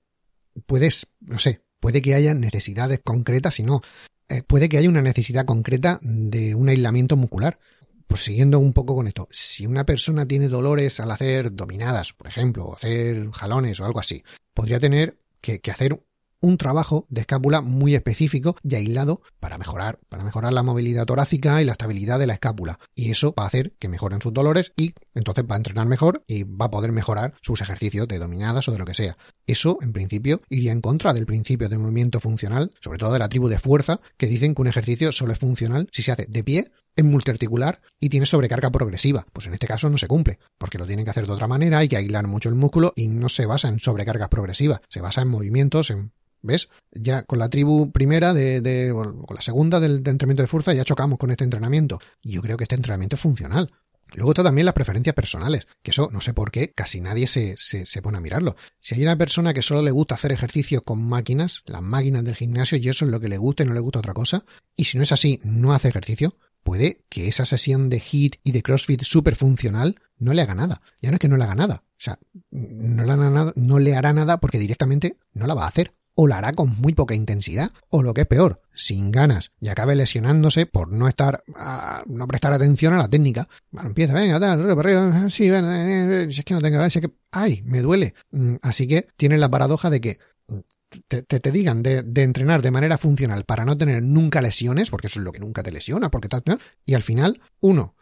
puedes, 0.65 1.13
no 1.19 1.38
sé, 1.38 1.62
puede 1.79 2.01
que 2.01 2.15
haya 2.15 2.34
necesidades 2.34 3.01
concretas 3.03 3.60
y 3.60 3.63
no. 3.63 3.81
Eh, 4.27 4.41
puede 4.41 4.69
que 4.69 4.77
haya 4.77 4.89
una 4.89 5.01
necesidad 5.01 5.45
concreta 5.45 6.00
de 6.01 6.55
un 6.55 6.69
aislamiento 6.69 7.17
muscular. 7.17 7.60
Pues 8.07 8.24
siguiendo 8.24 8.60
un 8.60 8.72
poco 8.72 8.95
con 8.95 9.07
esto, 9.07 9.27
si 9.31 9.65
una 9.65 9.86
persona 9.86 10.27
tiene 10.27 10.48
dolores 10.48 11.00
al 11.00 11.12
hacer 11.12 11.53
dominadas, 11.53 12.13
por 12.13 12.27
ejemplo, 12.27 12.65
o 12.65 12.75
hacer 12.75 13.31
jalones 13.31 13.79
o 13.79 13.86
algo 13.86 14.00
así, 14.00 14.24
podría 14.53 14.79
tener 14.79 15.20
que, 15.42 15.59
que 15.59 15.72
hacer 15.72 16.00
un 16.46 16.58
trabajo 16.58 17.08
de 17.10 17.22
escápula 17.22 17.62
muy 17.62 17.96
específico 17.96 18.55
y 18.64 18.75
aislado 18.75 19.22
para 19.40 19.58
mejorar, 19.58 20.00
para 20.10 20.24
mejorar 20.24 20.53
la 20.53 20.62
movilidad 20.62 21.05
torácica 21.05 21.62
y 21.62 21.66
la 21.66 21.72
estabilidad 21.72 22.20
de 22.20 22.27
la 22.27 22.34
escápula. 22.34 22.79
Y 22.94 23.10
eso 23.10 23.34
va 23.38 23.44
a 23.44 23.48
hacer 23.48 23.74
que 23.79 23.90
mejoren 23.90 24.22
sus 24.22 24.31
dolores 24.31 24.72
y 24.75 24.94
entonces 25.16 25.44
va 25.50 25.55
a 25.55 25.58
entrenar 25.58 25.88
mejor 25.88 26.24
y 26.27 26.44
va 26.44 26.66
a 26.66 26.72
poder 26.72 26.92
mejorar 26.92 27.34
sus 27.42 27.62
ejercicios 27.62 28.08
de 28.08 28.20
dominadas 28.20 28.68
o 28.68 28.72
de 28.72 28.77
lo 28.77 28.86
que 28.86 28.94
sea. 28.94 29.18
Eso, 29.48 29.79
en 29.81 29.92
principio, 29.92 30.42
iría 30.50 30.72
en 30.72 30.81
contra 30.81 31.14
del 31.14 31.25
principio 31.25 31.68
de 31.68 31.79
movimiento 31.79 32.20
funcional, 32.20 32.72
sobre 32.79 33.00
todo 33.00 33.14
de 33.14 33.20
la 33.20 33.29
tribu 33.29 33.48
de 33.48 33.60
fuerza, 33.60 34.00
que 34.18 34.27
dicen 34.27 34.53
que 34.53 34.62
un 34.62 34.68
ejercicio 34.68 35.12
solo 35.12 35.34
es 35.34 35.40
funcional 35.40 35.90
si 35.92 36.03
se 36.03 36.12
hace 36.12 36.27
de 36.27 36.44
pie 36.44 36.72
es 36.96 37.03
multiarticular 37.03 37.81
y 38.00 38.10
tiene 38.10 38.25
sobrecarga 38.25 38.72
progresiva. 38.72 39.25
Pues 39.34 39.48
en 39.48 39.53
este 39.53 39.68
caso 39.68 39.90
no 39.90 39.98
se 39.98 40.08
cumple, 40.08 40.40
porque 40.58 40.77
lo 40.77 40.86
tienen 40.86 41.05
que 41.05 41.12
hacer 41.12 41.27
de 41.27 41.34
otra 41.34 41.48
manera, 41.48 41.79
hay 41.79 41.88
que 41.88 41.98
aislar 41.98 42.27
mucho 42.27 42.50
el 42.50 42.55
músculo 42.55 42.94
y 42.96 43.08
no 43.08 43.29
se 43.29 43.46
basa 43.46 43.68
en 43.68 43.79
sobrecargas 43.79 44.29
progresivas, 44.29 44.81
se 44.90 45.01
basa 45.01 45.22
en 45.22 45.27
movimientos, 45.27 45.90
en 45.90 46.12
¿Ves? 46.46 46.70
Ya 46.92 47.24
con 47.24 47.40
la 47.40 47.50
tribu 47.50 47.92
primera, 47.92 48.34
de, 48.34 48.62
de 48.62 48.92
con 48.94 49.36
la 49.36 49.42
segunda 49.42 49.79
del, 49.79 49.98
entrenamiento 49.98 50.44
de 50.44 50.48
fuerza, 50.48 50.74
ya 50.74 50.86
chocamos 50.86 51.18
con 51.18 51.31
este 51.31 51.44
entrenamiento. 51.44 52.00
Y 52.22 52.34
yo 52.34 52.42
creo 52.42 52.58
que 52.58 52.66
este 52.66 52.75
entrenamiento 52.75 53.16
es 53.16 53.22
funcional. 53.22 53.72
Luego 54.14 54.31
está 54.31 54.44
también 54.44 54.66
las 54.66 54.75
preferencias 54.75 55.16
personales, 55.16 55.68
que 55.81 55.92
eso 55.92 56.10
no 56.12 56.22
sé 56.22 56.34
por 56.34 56.51
qué 56.51 56.72
casi 56.72 57.01
nadie 57.01 57.25
se, 57.27 57.55
se, 57.58 57.86
se, 57.86 58.01
pone 58.01 58.20
a 58.20 58.22
mirarlo. 58.22 58.55
Si 58.79 58.96
hay 58.96 59.01
una 59.01 59.18
persona 59.18 59.53
que 59.53 59.64
solo 59.64 59.81
le 59.81 59.92
gusta 59.92 60.16
hacer 60.16 60.31
ejercicio 60.31 60.84
con 60.84 61.03
máquinas, 61.03 61.64
las 61.66 61.81
máquinas 61.81 62.24
del 62.24 62.36
gimnasio, 62.36 62.77
y 62.77 62.88
eso 62.88 63.05
es 63.05 63.12
lo 63.12 63.20
que 63.20 63.27
le 63.27 63.38
gusta 63.38 63.64
y 63.64 63.66
no 63.66 63.74
le 63.74 63.79
gusta 63.79 64.00
otra 64.00 64.14
cosa, 64.14 64.46
y 64.75 64.86
si 64.86 64.98
no 64.98 65.03
es 65.03 65.12
así, 65.12 65.42
no 65.44 65.74
hace 65.74 65.90
ejercicio, 65.90 66.38
puede 66.66 67.05
que 67.10 67.27
esa 67.27 67.46
sesión 67.46 67.90
de 67.90 68.00
HIT 68.00 68.38
y 68.44 68.51
de 68.51 68.64
CrossFit 68.64 69.03
súper 69.03 69.36
funcional 69.36 70.00
no 70.18 70.34
le 70.34 70.42
haga 70.42 70.55
nada. 70.55 70.81
Ya 71.01 71.12
no 71.12 71.16
es 71.16 71.20
que 71.20 71.27
no 71.27 71.38
le 71.38 71.44
haga 71.44 71.55
nada. 71.55 71.84
O 71.92 72.00
sea, 72.00 72.20
no 72.51 73.03
le, 73.05 73.12
hará 73.12 73.29
nada, 73.29 73.53
no 73.55 73.79
le 73.79 73.96
hará 73.96 74.14
nada 74.14 74.40
porque 74.40 74.60
directamente 74.60 75.18
no 75.34 75.48
la 75.48 75.53
va 75.53 75.66
a 75.66 75.70
hacer 75.70 75.94
o 76.15 76.27
la 76.27 76.37
hará 76.37 76.53
con 76.53 76.75
muy 76.79 76.93
poca 76.93 77.13
intensidad, 77.13 77.71
o 77.89 78.01
lo 78.01 78.13
que 78.13 78.21
es 78.21 78.27
peor, 78.27 78.61
sin 78.73 79.11
ganas, 79.11 79.51
y 79.59 79.67
acabe 79.67 79.95
lesionándose 79.95 80.65
por 80.65 80.91
no 80.91 81.07
estar, 81.07 81.43
a, 81.55 82.03
no 82.07 82.27
prestar 82.27 82.53
atención 82.53 82.93
a 82.93 82.97
la 82.97 83.09
técnica. 83.09 83.47
Bueno, 83.69 83.89
empieza, 83.89 84.13
venga, 84.13 84.39
tal, 84.39 85.31
sí, 85.31 85.49
ven, 85.49 85.65
eh, 85.65 86.23
eh, 86.23 86.27
si 86.31 86.39
es 86.39 86.45
que 86.45 86.53
no 86.53 86.61
tengo, 86.61 86.89
si 86.89 86.99
es 86.99 87.05
que, 87.05 87.13
ay, 87.31 87.61
me 87.65 87.81
duele. 87.81 88.15
Mm, 88.31 88.55
así 88.61 88.87
que 88.87 89.07
tiene 89.17 89.37
la 89.37 89.49
paradoja 89.49 89.89
de 89.89 90.01
que 90.01 90.19
mm, 90.47 90.59
te, 91.07 91.23
te, 91.23 91.39
te 91.41 91.51
digan 91.51 91.83
de, 91.83 92.01
de, 92.03 92.23
entrenar 92.23 92.61
de 92.61 92.71
manera 92.71 92.97
funcional 92.97 93.43
para 93.43 93.65
no 93.65 93.77
tener 93.77 94.01
nunca 94.01 94.41
lesiones, 94.41 94.89
porque 94.89 95.07
eso 95.07 95.19
es 95.19 95.25
lo 95.25 95.33
que 95.33 95.39
nunca 95.39 95.63
te 95.63 95.71
lesiona, 95.71 96.09
porque 96.09 96.29
tal, 96.29 96.43
y 96.85 96.93
al 96.93 97.01
final, 97.01 97.41
uno, 97.59 97.95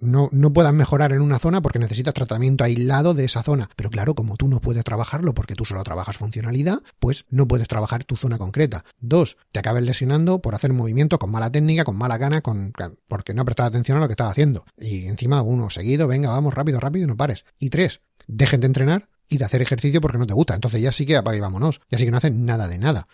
no, 0.00 0.28
no 0.32 0.52
puedas 0.52 0.72
mejorar 0.72 1.12
en 1.12 1.20
una 1.20 1.38
zona 1.38 1.60
porque 1.60 1.78
necesitas 1.78 2.14
tratamiento 2.14 2.64
aislado 2.64 3.14
de 3.14 3.24
esa 3.24 3.42
zona. 3.42 3.68
Pero 3.76 3.90
claro, 3.90 4.14
como 4.14 4.36
tú 4.36 4.48
no 4.48 4.60
puedes 4.60 4.84
trabajarlo 4.84 5.34
porque 5.34 5.54
tú 5.54 5.64
solo 5.64 5.82
trabajas 5.82 6.16
funcionalidad, 6.16 6.80
pues 6.98 7.26
no 7.30 7.48
puedes 7.48 7.68
trabajar 7.68 8.04
tu 8.04 8.16
zona 8.16 8.38
concreta. 8.38 8.84
Dos, 9.00 9.36
te 9.52 9.58
acabes 9.58 9.82
lesionando 9.82 10.40
por 10.40 10.54
hacer 10.54 10.72
movimientos 10.72 11.18
con 11.18 11.30
mala 11.30 11.50
técnica, 11.50 11.84
con 11.84 11.96
mala 11.96 12.18
gana, 12.18 12.40
con, 12.40 12.72
porque 13.08 13.34
no 13.34 13.44
prestas 13.44 13.68
atención 13.68 13.98
a 13.98 14.00
lo 14.00 14.06
que 14.06 14.12
estás 14.12 14.30
haciendo. 14.30 14.64
Y 14.78 15.06
encima 15.06 15.42
uno 15.42 15.70
seguido, 15.70 16.06
venga, 16.06 16.30
vamos 16.30 16.54
rápido, 16.54 16.80
rápido 16.80 17.04
y 17.04 17.08
no 17.08 17.16
pares. 17.16 17.44
Y 17.58 17.70
tres, 17.70 18.00
dejen 18.26 18.60
de 18.60 18.66
entrenar 18.66 19.08
y 19.28 19.38
de 19.38 19.44
hacer 19.44 19.60
ejercicio 19.60 20.00
porque 20.00 20.18
no 20.18 20.26
te 20.26 20.34
gusta. 20.34 20.54
Entonces 20.54 20.80
ya 20.80 20.92
sí 20.92 21.04
que 21.04 21.16
apaga 21.16 21.36
y 21.36 21.40
vámonos. 21.40 21.80
Ya 21.90 21.98
sí 21.98 22.04
que 22.04 22.10
no 22.10 22.16
hacen 22.18 22.46
nada 22.46 22.68
de 22.68 22.78
nada. 22.78 23.08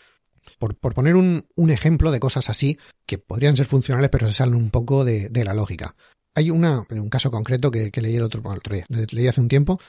Por, 0.58 0.76
por 0.76 0.94
poner 0.94 1.16
un, 1.16 1.46
un, 1.56 1.70
ejemplo 1.70 2.10
de 2.10 2.20
cosas 2.20 2.50
así 2.50 2.78
que 3.06 3.16
podrían 3.16 3.56
ser 3.56 3.64
funcionales 3.64 4.10
pero 4.10 4.26
se 4.26 4.34
salen 4.34 4.54
un 4.54 4.68
poco 4.68 5.04
de, 5.04 5.30
de 5.30 5.42
la 5.42 5.54
lógica. 5.54 5.96
Hay 6.34 6.50
una, 6.50 6.84
un 6.90 7.08
caso 7.08 7.30
concreto 7.30 7.70
que, 7.70 7.90
que 7.90 8.00
leí 8.00 8.16
el 8.16 8.22
otro, 8.22 8.42
día, 8.70 8.84
leí 8.88 9.28
hace 9.28 9.40
un 9.40 9.48
tiempo, 9.48 9.80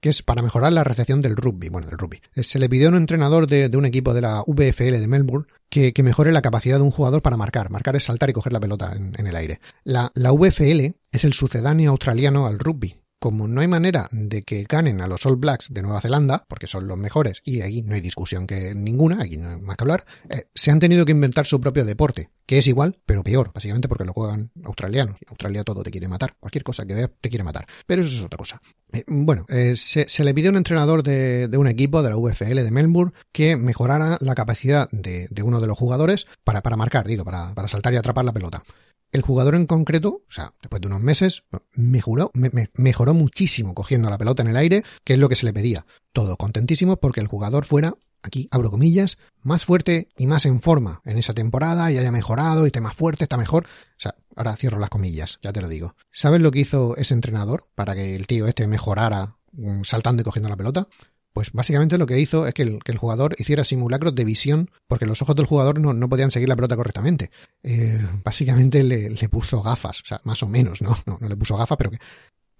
que 0.00 0.08
es 0.08 0.22
para 0.22 0.42
mejorar 0.42 0.72
la 0.72 0.82
recepción 0.82 1.22
del 1.22 1.36
rugby, 1.36 1.68
bueno, 1.68 1.86
del 1.86 1.96
rugby. 1.96 2.20
Se 2.34 2.58
le 2.58 2.68
pidió 2.68 2.88
a 2.88 2.90
un 2.90 2.96
entrenador 2.96 3.46
de, 3.46 3.68
de 3.68 3.76
un 3.76 3.84
equipo 3.84 4.12
de 4.12 4.20
la 4.20 4.42
VFL 4.44 4.98
de 4.98 5.06
Melbourne 5.06 5.46
que, 5.68 5.92
que, 5.92 6.02
mejore 6.02 6.32
la 6.32 6.42
capacidad 6.42 6.78
de 6.78 6.82
un 6.82 6.90
jugador 6.90 7.22
para 7.22 7.36
marcar. 7.36 7.70
Marcar 7.70 7.94
es 7.94 8.04
saltar 8.04 8.28
y 8.28 8.32
coger 8.32 8.52
la 8.52 8.60
pelota 8.60 8.92
en, 8.96 9.14
en 9.16 9.26
el 9.28 9.36
aire. 9.36 9.60
La, 9.84 10.10
la 10.14 10.32
VFL 10.32 10.96
es 11.12 11.24
el 11.24 11.32
sucedáneo 11.32 11.92
australiano 11.92 12.48
al 12.48 12.58
rugby, 12.58 12.96
como 13.22 13.46
no 13.46 13.60
hay 13.60 13.68
manera 13.68 14.08
de 14.10 14.42
que 14.42 14.66
ganen 14.68 15.00
a 15.00 15.06
los 15.06 15.24
All 15.26 15.36
Blacks 15.36 15.68
de 15.70 15.80
Nueva 15.80 16.00
Zelanda, 16.00 16.44
porque 16.48 16.66
son 16.66 16.88
los 16.88 16.98
mejores, 16.98 17.40
y 17.44 17.60
ahí 17.60 17.80
no 17.82 17.94
hay 17.94 18.00
discusión 18.00 18.48
que 18.48 18.74
ninguna, 18.74 19.22
aquí 19.22 19.36
no 19.36 19.48
hay 19.48 19.60
más 19.60 19.76
que 19.76 19.84
hablar, 19.84 20.04
eh, 20.28 20.48
se 20.56 20.72
han 20.72 20.80
tenido 20.80 21.04
que 21.04 21.12
inventar 21.12 21.46
su 21.46 21.60
propio 21.60 21.84
deporte, 21.84 22.30
que 22.46 22.58
es 22.58 22.66
igual, 22.66 22.98
pero 23.06 23.22
peor, 23.22 23.52
básicamente 23.54 23.86
porque 23.86 24.04
lo 24.04 24.12
juegan 24.12 24.50
australianos. 24.64 25.14
Australia 25.28 25.62
todo 25.62 25.84
te 25.84 25.92
quiere 25.92 26.08
matar, 26.08 26.34
cualquier 26.40 26.64
cosa 26.64 26.84
que 26.84 26.94
veas 26.94 27.10
te 27.20 27.28
quiere 27.28 27.44
matar, 27.44 27.64
pero 27.86 28.02
eso 28.02 28.12
es 28.12 28.24
otra 28.24 28.38
cosa. 28.38 28.60
Eh, 28.92 29.04
bueno, 29.06 29.46
eh, 29.48 29.76
se, 29.76 30.24
le 30.24 30.34
pidió 30.34 30.50
a 30.50 30.52
un 30.52 30.56
entrenador 30.56 31.04
de, 31.04 31.46
de, 31.46 31.58
un 31.58 31.68
equipo 31.68 32.02
de 32.02 32.10
la 32.10 32.16
UFL 32.16 32.56
de 32.56 32.70
Melbourne 32.72 33.12
que 33.30 33.54
mejorara 33.54 34.18
la 34.20 34.34
capacidad 34.34 34.88
de, 34.90 35.28
de 35.30 35.42
uno 35.44 35.60
de 35.60 35.68
los 35.68 35.78
jugadores 35.78 36.26
para, 36.42 36.60
para 36.60 36.76
marcar, 36.76 37.06
digo, 37.06 37.24
para, 37.24 37.54
para 37.54 37.68
saltar 37.68 37.94
y 37.94 37.98
atrapar 37.98 38.24
la 38.24 38.32
pelota. 38.32 38.64
El 39.12 39.22
jugador 39.22 39.54
en 39.54 39.66
concreto, 39.66 40.22
o 40.26 40.32
sea, 40.32 40.52
después 40.62 40.80
de 40.80 40.88
unos 40.88 41.02
meses, 41.02 41.44
mejoró, 41.76 42.32
mejoró 42.74 43.14
muchísimo 43.14 43.74
cogiendo 43.74 44.08
la 44.08 44.18
pelota 44.18 44.42
en 44.42 44.48
el 44.48 44.56
aire, 44.56 44.82
que 45.04 45.12
es 45.12 45.18
lo 45.18 45.28
que 45.28 45.36
se 45.36 45.46
le 45.46 45.52
pedía. 45.52 45.86
Todo 46.12 46.36
contentísimo 46.36 46.96
porque 46.96 47.20
el 47.20 47.26
jugador 47.26 47.66
fuera 47.66 47.94
aquí 48.22 48.48
abro 48.50 48.70
comillas, 48.70 49.18
más 49.42 49.64
fuerte 49.64 50.08
y 50.16 50.26
más 50.26 50.46
en 50.46 50.60
forma 50.60 51.02
en 51.04 51.18
esa 51.18 51.34
temporada 51.34 51.90
y 51.92 51.98
haya 51.98 52.12
mejorado 52.12 52.64
y 52.64 52.68
esté 52.68 52.80
más 52.80 52.94
fuerte, 52.94 53.24
está 53.24 53.36
mejor. 53.36 53.64
O 53.66 54.00
sea, 54.00 54.14
ahora 54.36 54.56
cierro 54.56 54.78
las 54.78 54.90
comillas, 54.90 55.38
ya 55.42 55.52
te 55.52 55.60
lo 55.60 55.68
digo. 55.68 55.94
¿Sabes 56.10 56.40
lo 56.40 56.50
que 56.50 56.60
hizo 56.60 56.96
ese 56.96 57.14
entrenador 57.14 57.68
para 57.74 57.94
que 57.94 58.16
el 58.16 58.26
tío 58.26 58.46
este 58.46 58.66
mejorara 58.66 59.36
mm, 59.52 59.82
saltando 59.82 60.22
y 60.22 60.24
cogiendo 60.24 60.48
la 60.48 60.56
pelota? 60.56 60.88
Pues 61.32 61.50
básicamente 61.52 61.96
lo 61.96 62.06
que 62.06 62.20
hizo 62.20 62.46
es 62.46 62.52
que 62.52 62.62
el, 62.62 62.98
jugador 62.98 63.34
hiciera 63.38 63.64
simulacros 63.64 64.14
de 64.14 64.24
visión 64.24 64.70
porque 64.86 65.06
los 65.06 65.22
ojos 65.22 65.34
del 65.34 65.46
jugador 65.46 65.80
no, 65.80 66.08
podían 66.08 66.30
seguir 66.30 66.48
la 66.48 66.56
pelota 66.56 66.76
correctamente. 66.76 67.30
Eh, 67.62 68.06
básicamente 68.22 68.84
le, 68.84 69.28
puso 69.28 69.62
gafas, 69.62 70.02
o 70.02 70.04
sea, 70.04 70.20
más 70.24 70.42
o 70.42 70.48
menos, 70.48 70.82
¿no? 70.82 70.96
No, 71.06 71.18
no 71.20 71.28
le 71.28 71.36
puso 71.36 71.56
gafas, 71.56 71.78
pero 71.78 71.90
que, 71.90 71.98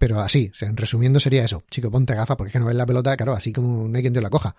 pero 0.03 0.19
así, 0.19 0.51
en 0.63 0.77
resumiendo 0.77 1.21
sería 1.21 1.45
eso. 1.45 1.63
Chico, 1.71 1.89
ponte 1.89 2.15
gafas 2.15 2.37
porque 2.37 2.49
es 2.49 2.53
que 2.53 2.59
no 2.59 2.67
ves 2.67 2.75
la 2.75 2.87
pelota, 2.87 3.17
claro, 3.17 3.35
así 3.35 3.53
como 3.53 3.87
no 3.87 3.97
hay 3.97 4.03
quien 4.03 4.13
te 4.13 4.21
la 4.21 4.31
coja. 4.31 4.57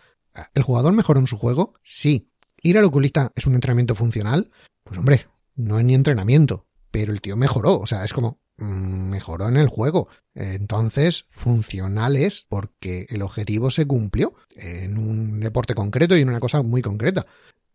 ¿El 0.54 0.64
jugador 0.64 0.94
mejoró 0.94 1.20
en 1.20 1.28
su 1.28 1.38
juego? 1.38 1.74
Sí. 1.84 2.30
¿Ir 2.62 2.78
al 2.78 2.86
oculista 2.86 3.32
es 3.36 3.46
un 3.46 3.56
entrenamiento 3.56 3.94
funcional? 3.94 4.52
Pues 4.86 4.98
hombre, 4.98 5.28
no 5.56 5.80
es 5.80 5.86
ni 5.86 5.96
entrenamiento, 5.96 6.66
pero 6.92 7.12
el 7.12 7.20
tío 7.20 7.36
mejoró, 7.36 7.78
o 7.78 7.86
sea, 7.86 8.06
es 8.06 8.14
como 8.14 8.40
mejoró 8.58 9.48
en 9.48 9.58
el 9.58 9.68
juego. 9.68 10.10
Entonces, 10.36 11.26
funcional 11.30 12.16
es 12.16 12.46
porque 12.48 13.06
el 13.10 13.22
objetivo 13.22 13.72
se 13.72 13.86
cumplió 13.86 14.34
en 14.56 14.98
un 14.98 15.40
deporte 15.40 15.76
concreto 15.76 16.18
y 16.18 16.22
en 16.22 16.30
una 16.30 16.40
cosa 16.40 16.62
muy 16.62 16.82
concreta. 16.82 17.26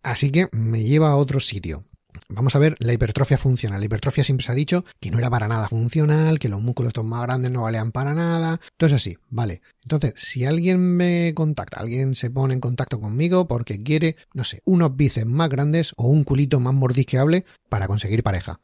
Así 0.03 0.31
que 0.31 0.49
me 0.53 0.83
lleva 0.83 1.11
a 1.11 1.17
otro 1.17 1.41
sitio. 1.41 1.85
Vamos 2.29 2.57
a 2.57 2.59
ver 2.59 2.75
la 2.79 2.93
hipertrofia 2.93 3.39
funcional. 3.39 3.81
La 3.81 3.87
hipertrofia 3.87 4.25
siempre 4.25 4.45
se 4.45 4.53
ha 4.53 4.55
dicho 4.55 4.85
que 5.01 5.11
no 5.11 5.19
era 5.19 5.31
para 5.31 5.47
nada 5.47 5.69
funcional, 5.69 6.39
que 6.39 6.49
los 6.49 6.61
músculos 6.61 6.93
más 7.05 7.23
grandes 7.23 7.51
no 7.51 7.63
valían 7.63 7.93
para 7.93 8.15
nada. 8.15 8.61
Entonces 8.73 8.97
así, 8.97 9.19
vale. 9.29 9.63
Entonces, 9.83 10.15
si 10.17 10.45
alguien 10.45 10.97
me 10.97 11.33
contacta, 11.35 11.81
alguien 11.81 12.15
se 12.15 12.31
pone 12.31 12.55
en 12.55 12.61
contacto 12.61 13.01
conmigo 13.01 13.47
porque 13.47 13.83
quiere, 13.83 14.17
no 14.35 14.45
sé, 14.45 14.63
unos 14.65 14.97
bíceps 14.97 15.31
más 15.31 15.49
grandes 15.49 15.93
o 15.97 16.09
un 16.09 16.25
culito 16.25 16.61
más 16.61 16.75
mordisqueable 16.75 17.45
para 17.69 17.87
conseguir 17.87 18.23
pareja. 18.23 18.61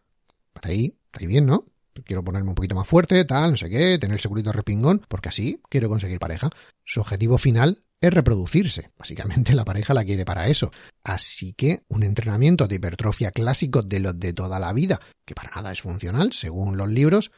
Para 0.53 0.71
ahí, 0.71 0.97
ahí 1.13 1.27
bien, 1.27 1.47
¿no? 1.47 1.67
Quiero 2.03 2.25
ponerme 2.25 2.51
un 2.51 2.55
poquito 2.55 2.75
más 2.75 2.89
fuerte, 2.89 3.25
tal, 3.25 3.53
no 3.53 3.57
sé 3.57 3.71
qué, 3.71 3.99
tener 3.99 4.21
segurito 4.21 4.53
respingón, 4.53 5.05
porque 5.09 5.29
así 5.29 5.61
quiero 5.69 5.89
conseguir 5.89 6.19
pareja. 6.19 6.51
Su 6.85 7.01
objetivo 7.01 7.39
final 7.39 7.85
es 8.01 8.13
reproducirse. 8.13 8.91
Básicamente 8.99 9.55
la 9.55 9.65
pareja 9.65 9.95
la 9.95 10.05
quiere 10.05 10.25
para 10.25 10.49
eso. 10.49 10.71
Así 11.05 11.53
que 11.55 11.85
un 11.89 12.03
entrenamiento 12.03 12.67
de 12.67 12.77
hipertrofia 12.77 13.31
clásico 13.31 13.83
de 13.83 14.01
los 14.01 14.19
de 14.19 14.33
toda 14.33 14.59
la 14.59 14.73
vida, 14.73 15.01
que 15.25 15.35
para 15.35 15.53
nada 15.55 15.73
es 15.73 15.81
funcional, 15.81 16.33
según 16.33 16.77
los 16.77 16.91
libros, 16.91 17.31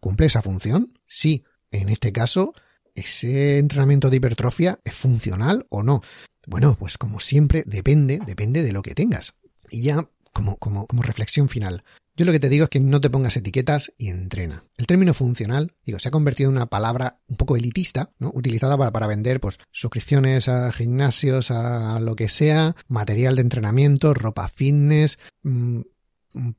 ¿cumple 0.00 0.26
esa 0.26 0.42
función? 0.42 0.92
Sí. 1.06 1.44
En 1.70 1.88
este 1.88 2.12
caso, 2.12 2.54
¿ese 2.94 3.58
entrenamiento 3.58 4.08
de 4.08 4.16
hipertrofia 4.16 4.78
es 4.84 4.94
funcional 4.94 5.66
o 5.70 5.82
no? 5.82 6.02
Bueno, 6.46 6.76
pues 6.78 6.98
como 6.98 7.20
siempre, 7.20 7.64
depende, 7.66 8.20
depende 8.24 8.62
de 8.62 8.72
lo 8.72 8.82
que 8.82 8.94
tengas. 8.94 9.34
Y 9.70 9.82
ya 9.82 10.08
como, 10.32 10.56
como, 10.56 10.86
como 10.86 11.02
reflexión 11.02 11.48
final. 11.48 11.82
Yo 12.16 12.24
lo 12.24 12.32
que 12.32 12.40
te 12.40 12.48
digo 12.48 12.64
es 12.64 12.70
que 12.70 12.80
no 12.80 13.00
te 13.00 13.10
pongas 13.10 13.36
etiquetas 13.36 13.92
y 13.98 14.08
entrena. 14.08 14.64
El 14.76 14.86
término 14.86 15.14
funcional, 15.14 15.72
digo, 15.84 15.98
se 15.98 16.08
ha 16.08 16.12
convertido 16.12 16.48
en 16.48 16.56
una 16.56 16.66
palabra 16.66 17.18
un 17.26 17.36
poco 17.36 17.56
elitista, 17.56 18.12
¿no? 18.18 18.30
Utilizada 18.34 18.78
para, 18.78 18.92
para 18.92 19.08
vender, 19.08 19.40
pues, 19.40 19.58
suscripciones 19.72 20.48
a 20.48 20.70
gimnasios, 20.70 21.50
a 21.50 21.98
lo 21.98 22.14
que 22.14 22.28
sea, 22.28 22.76
material 22.86 23.34
de 23.34 23.42
entrenamiento, 23.42 24.14
ropa 24.14 24.48
fitness, 24.48 25.18
mm, 25.42 25.80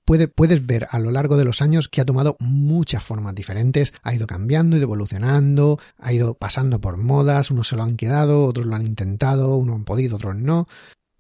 Puede, 0.06 0.30
puedes 0.30 0.66
ver 0.66 0.88
a 0.90 1.00
lo 1.00 1.12
largo 1.12 1.36
de 1.36 1.44
los 1.44 1.62
años 1.62 1.90
que 1.90 2.00
ha 2.00 2.06
tomado 2.06 2.38
muchas 2.40 3.04
formas 3.04 3.36
diferentes, 3.36 3.94
ha 4.04 4.16
ido 4.16 4.26
cambiando, 4.26 4.78
y 4.78 4.82
evolucionando, 4.82 5.80
ha 5.98 6.14
ido 6.14 6.36
pasando 6.36 6.80
por 6.80 6.96
modas, 6.96 7.52
unos 7.52 7.68
se 7.68 7.76
lo 7.76 7.84
han 7.84 7.98
quedado, 7.98 8.46
otros 8.46 8.66
lo 8.66 8.76
han 8.76 8.86
intentado, 8.86 9.58
unos 9.58 9.76
han 9.76 9.84
podido, 9.84 10.16
otros 10.16 10.38
no. 10.38 10.68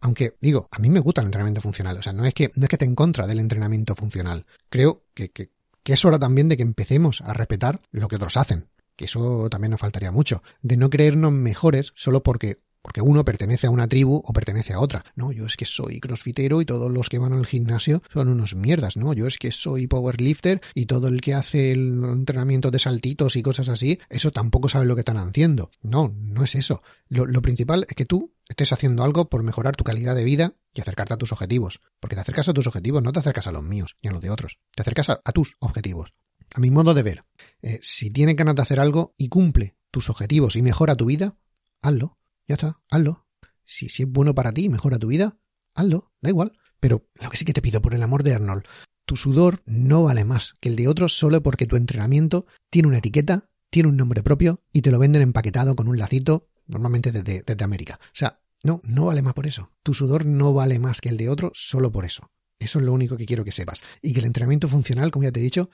Aunque, 0.05 0.35
digo, 0.39 0.67
a 0.69 0.77
mí 0.77 0.91
me 0.91 0.99
gusta 0.99 1.21
el 1.21 1.25
entrenamiento 1.25 1.61
funcional. 1.61 1.97
O 1.97 2.03
sea, 2.03 2.13
no 2.13 2.25
es 2.25 2.33
que, 2.35 2.51
no 2.53 2.65
es 2.65 2.69
que 2.69 2.75
esté 2.75 2.85
en 2.85 2.93
contra 2.93 3.25
del 3.25 3.39
entrenamiento 3.39 3.95
funcional. 3.95 4.45
Creo 4.69 5.03
que, 5.15 5.31
que, 5.31 5.49
que 5.81 5.93
es 5.93 6.05
hora 6.05 6.19
también 6.19 6.47
de 6.47 6.57
que 6.57 6.61
empecemos 6.61 7.21
a 7.21 7.33
respetar 7.33 7.81
lo 7.89 8.07
que 8.07 8.17
otros 8.17 8.37
hacen. 8.37 8.67
Que 8.95 9.05
eso 9.05 9.49
también 9.49 9.71
nos 9.71 9.79
faltaría 9.79 10.11
mucho. 10.11 10.43
De 10.61 10.77
no 10.77 10.91
creernos 10.91 11.31
mejores 11.31 11.91
solo 11.95 12.21
porque 12.21 12.59
porque 12.85 13.01
uno 13.01 13.25
pertenece 13.25 13.65
a 13.65 13.71
una 13.71 13.87
tribu 13.87 14.21
o 14.23 14.31
pertenece 14.31 14.71
a 14.71 14.79
otra. 14.79 15.03
No, 15.15 15.31
yo 15.31 15.47
es 15.47 15.57
que 15.57 15.65
soy 15.65 15.99
crossfitero 15.99 16.61
y 16.61 16.65
todos 16.65 16.91
los 16.91 17.09
que 17.09 17.17
van 17.17 17.33
al 17.33 17.47
gimnasio 17.47 18.03
son 18.13 18.29
unos 18.29 18.53
mierdas, 18.53 18.95
¿no? 18.95 19.11
Yo 19.13 19.25
es 19.25 19.39
que 19.39 19.51
soy 19.51 19.87
powerlifter 19.87 20.61
y 20.75 20.85
todo 20.85 21.07
el 21.07 21.19
que 21.19 21.33
hace 21.33 21.71
el 21.71 22.03
entrenamiento 22.03 22.69
de 22.69 22.77
saltitos 22.77 23.37
y 23.37 23.41
cosas 23.41 23.69
así, 23.69 23.99
eso 24.07 24.29
tampoco 24.29 24.69
sabe 24.69 24.85
lo 24.85 24.93
que 24.93 25.01
están 25.01 25.17
haciendo. 25.17 25.71
No, 25.81 26.13
no 26.15 26.43
es 26.43 26.53
eso. 26.53 26.83
Lo, 27.09 27.41
principal 27.41 27.87
es 27.89 27.95
que 27.95 28.05
tú 28.05 28.35
estés 28.47 28.71
haciendo 28.71 29.03
algo 29.03 29.29
por 29.29 29.41
mejorar 29.41 29.75
tu 29.75 29.83
calidad 29.83 30.13
de 30.13 30.23
vida 30.23 30.53
y 30.71 30.81
acercarte 30.81 31.15
a 31.15 31.17
tus 31.17 31.31
objetivos. 31.31 31.79
Porque 31.99 32.15
te 32.15 32.21
acercas 32.21 32.49
a 32.49 32.53
tus 32.53 32.67
objetivos, 32.67 33.01
no 33.01 33.11
te 33.13 33.17
acercas 33.17 33.47
a 33.47 33.51
los 33.51 33.63
míos 33.63 33.97
ni 34.03 34.09
a 34.09 34.11
los 34.11 34.21
de 34.21 34.29
otros. 34.29 34.59
Te 34.75 34.83
acercas 34.83 35.09
a, 35.09 35.31
tus 35.31 35.55
objetivos. 35.57 36.13
A 36.53 36.59
mi 36.59 36.69
modo 36.69 36.93
de 36.93 37.01
ver, 37.01 37.23
eh, 37.63 37.79
si 37.81 38.11
tienes 38.11 38.35
ganas 38.35 38.53
de 38.53 38.61
hacer 38.61 38.79
algo 38.79 39.15
y 39.17 39.27
cumple 39.27 39.75
tus 39.89 40.11
objetivos 40.11 40.55
y 40.55 40.61
mejora 40.61 40.93
tu 40.93 41.07
vida, 41.07 41.35
hazlo. 41.81 42.19
Ya 42.47 42.55
está, 42.55 42.79
hazlo. 42.89 43.27
Si, 43.63 43.89
si 43.89 44.03
es 44.03 44.09
bueno 44.09 44.35
para 44.35 44.51
ti 44.51 44.69
mejora 44.69 44.99
tu 44.99 45.07
vida, 45.07 45.37
hazlo, 45.73 46.11
da 46.21 46.29
igual. 46.29 46.53
Pero 46.79 47.07
lo 47.21 47.29
que 47.29 47.37
sí 47.37 47.45
que 47.45 47.53
te 47.53 47.61
pido, 47.61 47.81
por 47.81 47.93
el 47.93 48.03
amor 48.03 48.23
de 48.23 48.35
Arnold, 48.35 48.63
tu 49.05 49.15
sudor 49.15 49.61
no 49.65 50.03
vale 50.03 50.25
más 50.25 50.53
que 50.59 50.69
el 50.69 50.75
de 50.75 50.87
otros 50.87 51.17
solo 51.17 51.41
porque 51.41 51.67
tu 51.67 51.75
entrenamiento 51.75 52.45
tiene 52.69 52.87
una 52.87 52.99
etiqueta, 52.99 53.49
tiene 53.69 53.89
un 53.89 53.97
nombre 53.97 54.23
propio 54.23 54.63
y 54.71 54.81
te 54.81 54.91
lo 54.91 54.99
venden 54.99 55.21
empaquetado 55.21 55.75
con 55.75 55.87
un 55.87 55.97
lacito, 55.97 56.49
normalmente 56.67 57.11
desde, 57.11 57.43
desde 57.43 57.63
América. 57.63 57.99
O 58.01 58.15
sea, 58.15 58.39
no, 58.63 58.81
no 58.83 59.05
vale 59.05 59.21
más 59.21 59.33
por 59.33 59.47
eso. 59.47 59.71
Tu 59.83 59.93
sudor 59.93 60.25
no 60.25 60.53
vale 60.53 60.79
más 60.79 61.01
que 61.01 61.09
el 61.09 61.17
de 61.17 61.29
otro 61.29 61.51
solo 61.53 61.91
por 61.91 62.05
eso. 62.05 62.31
Eso 62.57 62.79
es 62.79 62.85
lo 62.85 62.93
único 62.93 63.17
que 63.17 63.25
quiero 63.25 63.43
que 63.43 63.51
sepas. 63.51 63.83
Y 64.01 64.13
que 64.13 64.19
el 64.19 64.25
entrenamiento 64.25 64.67
funcional, 64.67 65.11
como 65.11 65.23
ya 65.23 65.31
te 65.31 65.39
he 65.39 65.43
dicho, 65.43 65.69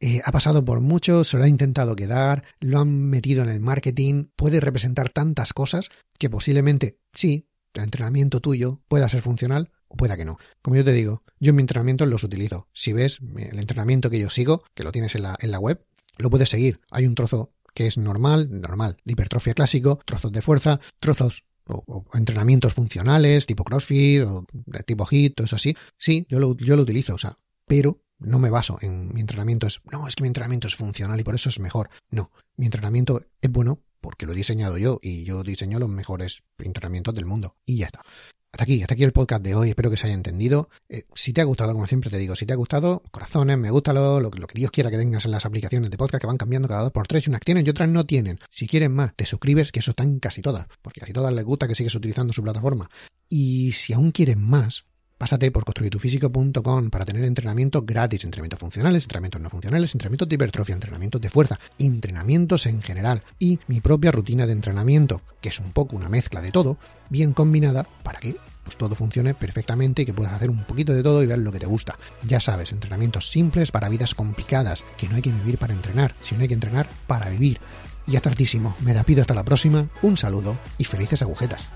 eh, 0.00 0.20
ha 0.24 0.32
pasado 0.32 0.64
por 0.64 0.80
mucho, 0.80 1.24
se 1.24 1.38
lo 1.38 1.44
ha 1.44 1.48
intentado 1.48 1.96
quedar, 1.96 2.44
lo 2.60 2.80
han 2.80 3.08
metido 3.08 3.42
en 3.42 3.48
el 3.48 3.60
marketing, 3.60 4.26
puede 4.36 4.60
representar 4.60 5.08
tantas 5.08 5.52
cosas 5.52 5.90
que 6.18 6.28
posiblemente 6.28 6.98
sí, 7.12 7.48
el 7.74 7.84
entrenamiento 7.84 8.40
tuyo 8.40 8.82
pueda 8.88 9.08
ser 9.08 9.22
funcional 9.22 9.70
o 9.88 9.96
pueda 9.96 10.16
que 10.16 10.24
no. 10.24 10.38
Como 10.62 10.76
yo 10.76 10.84
te 10.84 10.92
digo, 10.92 11.22
yo 11.40 11.50
en 11.50 11.56
mi 11.56 11.62
entrenamiento 11.62 12.06
los 12.06 12.24
utilizo. 12.24 12.68
Si 12.72 12.92
ves 12.92 13.20
el 13.36 13.58
entrenamiento 13.58 14.10
que 14.10 14.18
yo 14.18 14.30
sigo, 14.30 14.64
que 14.74 14.84
lo 14.84 14.92
tienes 14.92 15.14
en 15.14 15.22
la, 15.22 15.58
web, 15.58 15.84
lo 16.18 16.30
puedes 16.30 16.48
seguir. 16.48 16.80
Hay 16.90 17.06
un 17.06 17.14
trozo 17.14 17.52
que 17.74 17.86
es 17.86 17.98
normal, 17.98 18.48
normal, 18.60 18.96
de 19.04 19.12
hipertrofia 19.12 19.54
clásico, 19.54 20.00
trozos 20.04 20.32
de 20.32 20.42
fuerza, 20.42 20.80
trozos 21.00 21.44
o, 21.66 22.04
entrenamientos 22.14 22.72
funcionales, 22.72 23.46
tipo 23.46 23.64
CrossFit 23.64 24.22
o 24.22 24.46
tipo 24.86 25.06
HIIT, 25.10 25.34
todo 25.34 25.46
eso 25.46 25.56
así. 25.56 25.76
Sí, 25.98 26.26
yo 26.28 26.38
lo, 26.38 26.56
yo 26.56 26.76
lo 26.76 26.82
utilizo, 26.82 27.14
o 27.14 27.18
sea, 27.18 27.38
pero 27.66 28.03
no 28.24 28.38
me 28.38 28.50
baso 28.50 28.78
en 28.80 29.12
mi 29.12 29.20
entrenamiento 29.20 29.66
es, 29.66 29.80
no, 29.90 30.06
es 30.08 30.16
que 30.16 30.22
mi 30.22 30.28
entrenamiento 30.28 30.66
es 30.66 30.74
funcional 30.74 31.18
y 31.20 31.24
por 31.24 31.34
eso 31.34 31.48
es 31.48 31.60
mejor. 31.60 31.90
No, 32.10 32.30
mi 32.56 32.66
entrenamiento 32.66 33.22
es 33.40 33.50
bueno 33.50 33.80
porque 34.00 34.26
lo 34.26 34.32
he 34.32 34.36
diseñado 34.36 34.76
yo 34.76 34.98
y 35.02 35.24
yo 35.24 35.42
diseño 35.42 35.78
los 35.78 35.88
mejores 35.88 36.42
entrenamientos 36.58 37.14
del 37.14 37.24
mundo. 37.24 37.56
Y 37.64 37.78
ya 37.78 37.86
está. 37.86 38.02
Hasta 38.54 38.62
aquí, 38.62 38.82
hasta 38.82 38.94
aquí 38.94 39.02
el 39.02 39.12
podcast 39.12 39.42
de 39.42 39.56
hoy. 39.56 39.70
Espero 39.70 39.90
que 39.90 39.96
se 39.96 40.06
haya 40.06 40.14
entendido. 40.14 40.68
Eh, 40.88 41.06
si 41.12 41.32
te 41.32 41.40
ha 41.40 41.44
gustado, 41.44 41.72
como 41.72 41.88
siempre 41.88 42.08
te 42.08 42.18
digo, 42.18 42.36
si 42.36 42.46
te 42.46 42.52
ha 42.52 42.56
gustado, 42.56 43.02
corazones, 43.10 43.58
me 43.58 43.70
gusta 43.70 43.92
lo, 43.92 44.20
lo, 44.20 44.30
que 44.30 44.54
Dios 44.54 44.70
quiera 44.70 44.92
que 44.92 44.96
tengas 44.96 45.24
en 45.24 45.32
las 45.32 45.44
aplicaciones 45.44 45.90
de 45.90 45.96
podcast 45.96 46.20
que 46.20 46.28
van 46.28 46.36
cambiando 46.36 46.68
cada 46.68 46.82
dos 46.82 46.92
por 46.92 47.08
tres 47.08 47.26
y 47.26 47.30
unas 47.30 47.40
tienen 47.40 47.66
y 47.66 47.70
otras 47.70 47.88
no 47.88 48.06
tienen. 48.06 48.38
Si 48.50 48.68
quieres 48.68 48.90
más, 48.90 49.12
te 49.16 49.26
suscribes, 49.26 49.72
que 49.72 49.80
eso 49.80 49.90
están 49.90 50.20
casi 50.20 50.40
todas, 50.40 50.66
porque 50.82 51.00
casi 51.00 51.12
todas 51.12 51.34
les 51.34 51.44
gusta 51.44 51.66
que 51.66 51.74
sigues 51.74 51.96
utilizando 51.96 52.32
su 52.32 52.44
plataforma. 52.44 52.88
Y 53.28 53.72
si 53.72 53.92
aún 53.92 54.12
quieres 54.12 54.36
más, 54.36 54.84
Pásate 55.16 55.50
por 55.52 55.64
construyetufísico.com 55.64 56.90
para 56.90 57.04
tener 57.04 57.24
entrenamientos 57.24 57.86
gratis, 57.86 58.24
entrenamientos 58.24 58.58
funcionales, 58.58 59.04
entrenamientos 59.04 59.40
no 59.40 59.48
funcionales, 59.48 59.94
entrenamientos 59.94 60.28
de 60.28 60.34
hipertrofia, 60.34 60.74
entrenamientos 60.74 61.20
de 61.20 61.30
fuerza, 61.30 61.58
entrenamientos 61.78 62.66
en 62.66 62.82
general 62.82 63.22
y 63.38 63.60
mi 63.68 63.80
propia 63.80 64.10
rutina 64.10 64.46
de 64.46 64.52
entrenamiento, 64.52 65.22
que 65.40 65.50
es 65.50 65.60
un 65.60 65.72
poco 65.72 65.96
una 65.96 66.08
mezcla 66.08 66.42
de 66.42 66.50
todo, 66.50 66.78
bien 67.10 67.32
combinada 67.32 67.86
para 68.02 68.18
que 68.18 68.36
pues 68.64 68.76
todo 68.76 68.96
funcione 68.96 69.34
perfectamente 69.34 70.02
y 70.02 70.06
que 70.06 70.14
puedas 70.14 70.32
hacer 70.32 70.50
un 70.50 70.64
poquito 70.64 70.92
de 70.92 71.02
todo 71.02 71.22
y 71.22 71.26
ver 71.26 71.38
lo 71.38 71.52
que 71.52 71.60
te 71.60 71.66
gusta. 71.66 71.96
Ya 72.26 72.40
sabes, 72.40 72.72
entrenamientos 72.72 73.30
simples 73.30 73.70
para 73.70 73.88
vidas 73.88 74.14
complicadas, 74.14 74.84
que 74.96 75.08
no 75.08 75.16
hay 75.16 75.22
que 75.22 75.32
vivir 75.32 75.58
para 75.58 75.74
entrenar, 75.74 76.14
sino 76.22 76.40
hay 76.40 76.48
que 76.48 76.54
entrenar 76.54 76.88
para 77.06 77.28
vivir. 77.28 77.60
Y 78.06 78.12
ya 78.12 78.20
tardísimo, 78.20 78.74
me 78.80 78.94
despido 78.94 79.20
hasta 79.20 79.34
la 79.34 79.44
próxima, 79.44 79.88
un 80.02 80.16
saludo 80.16 80.56
y 80.78 80.84
felices 80.84 81.22
agujetas. 81.22 81.68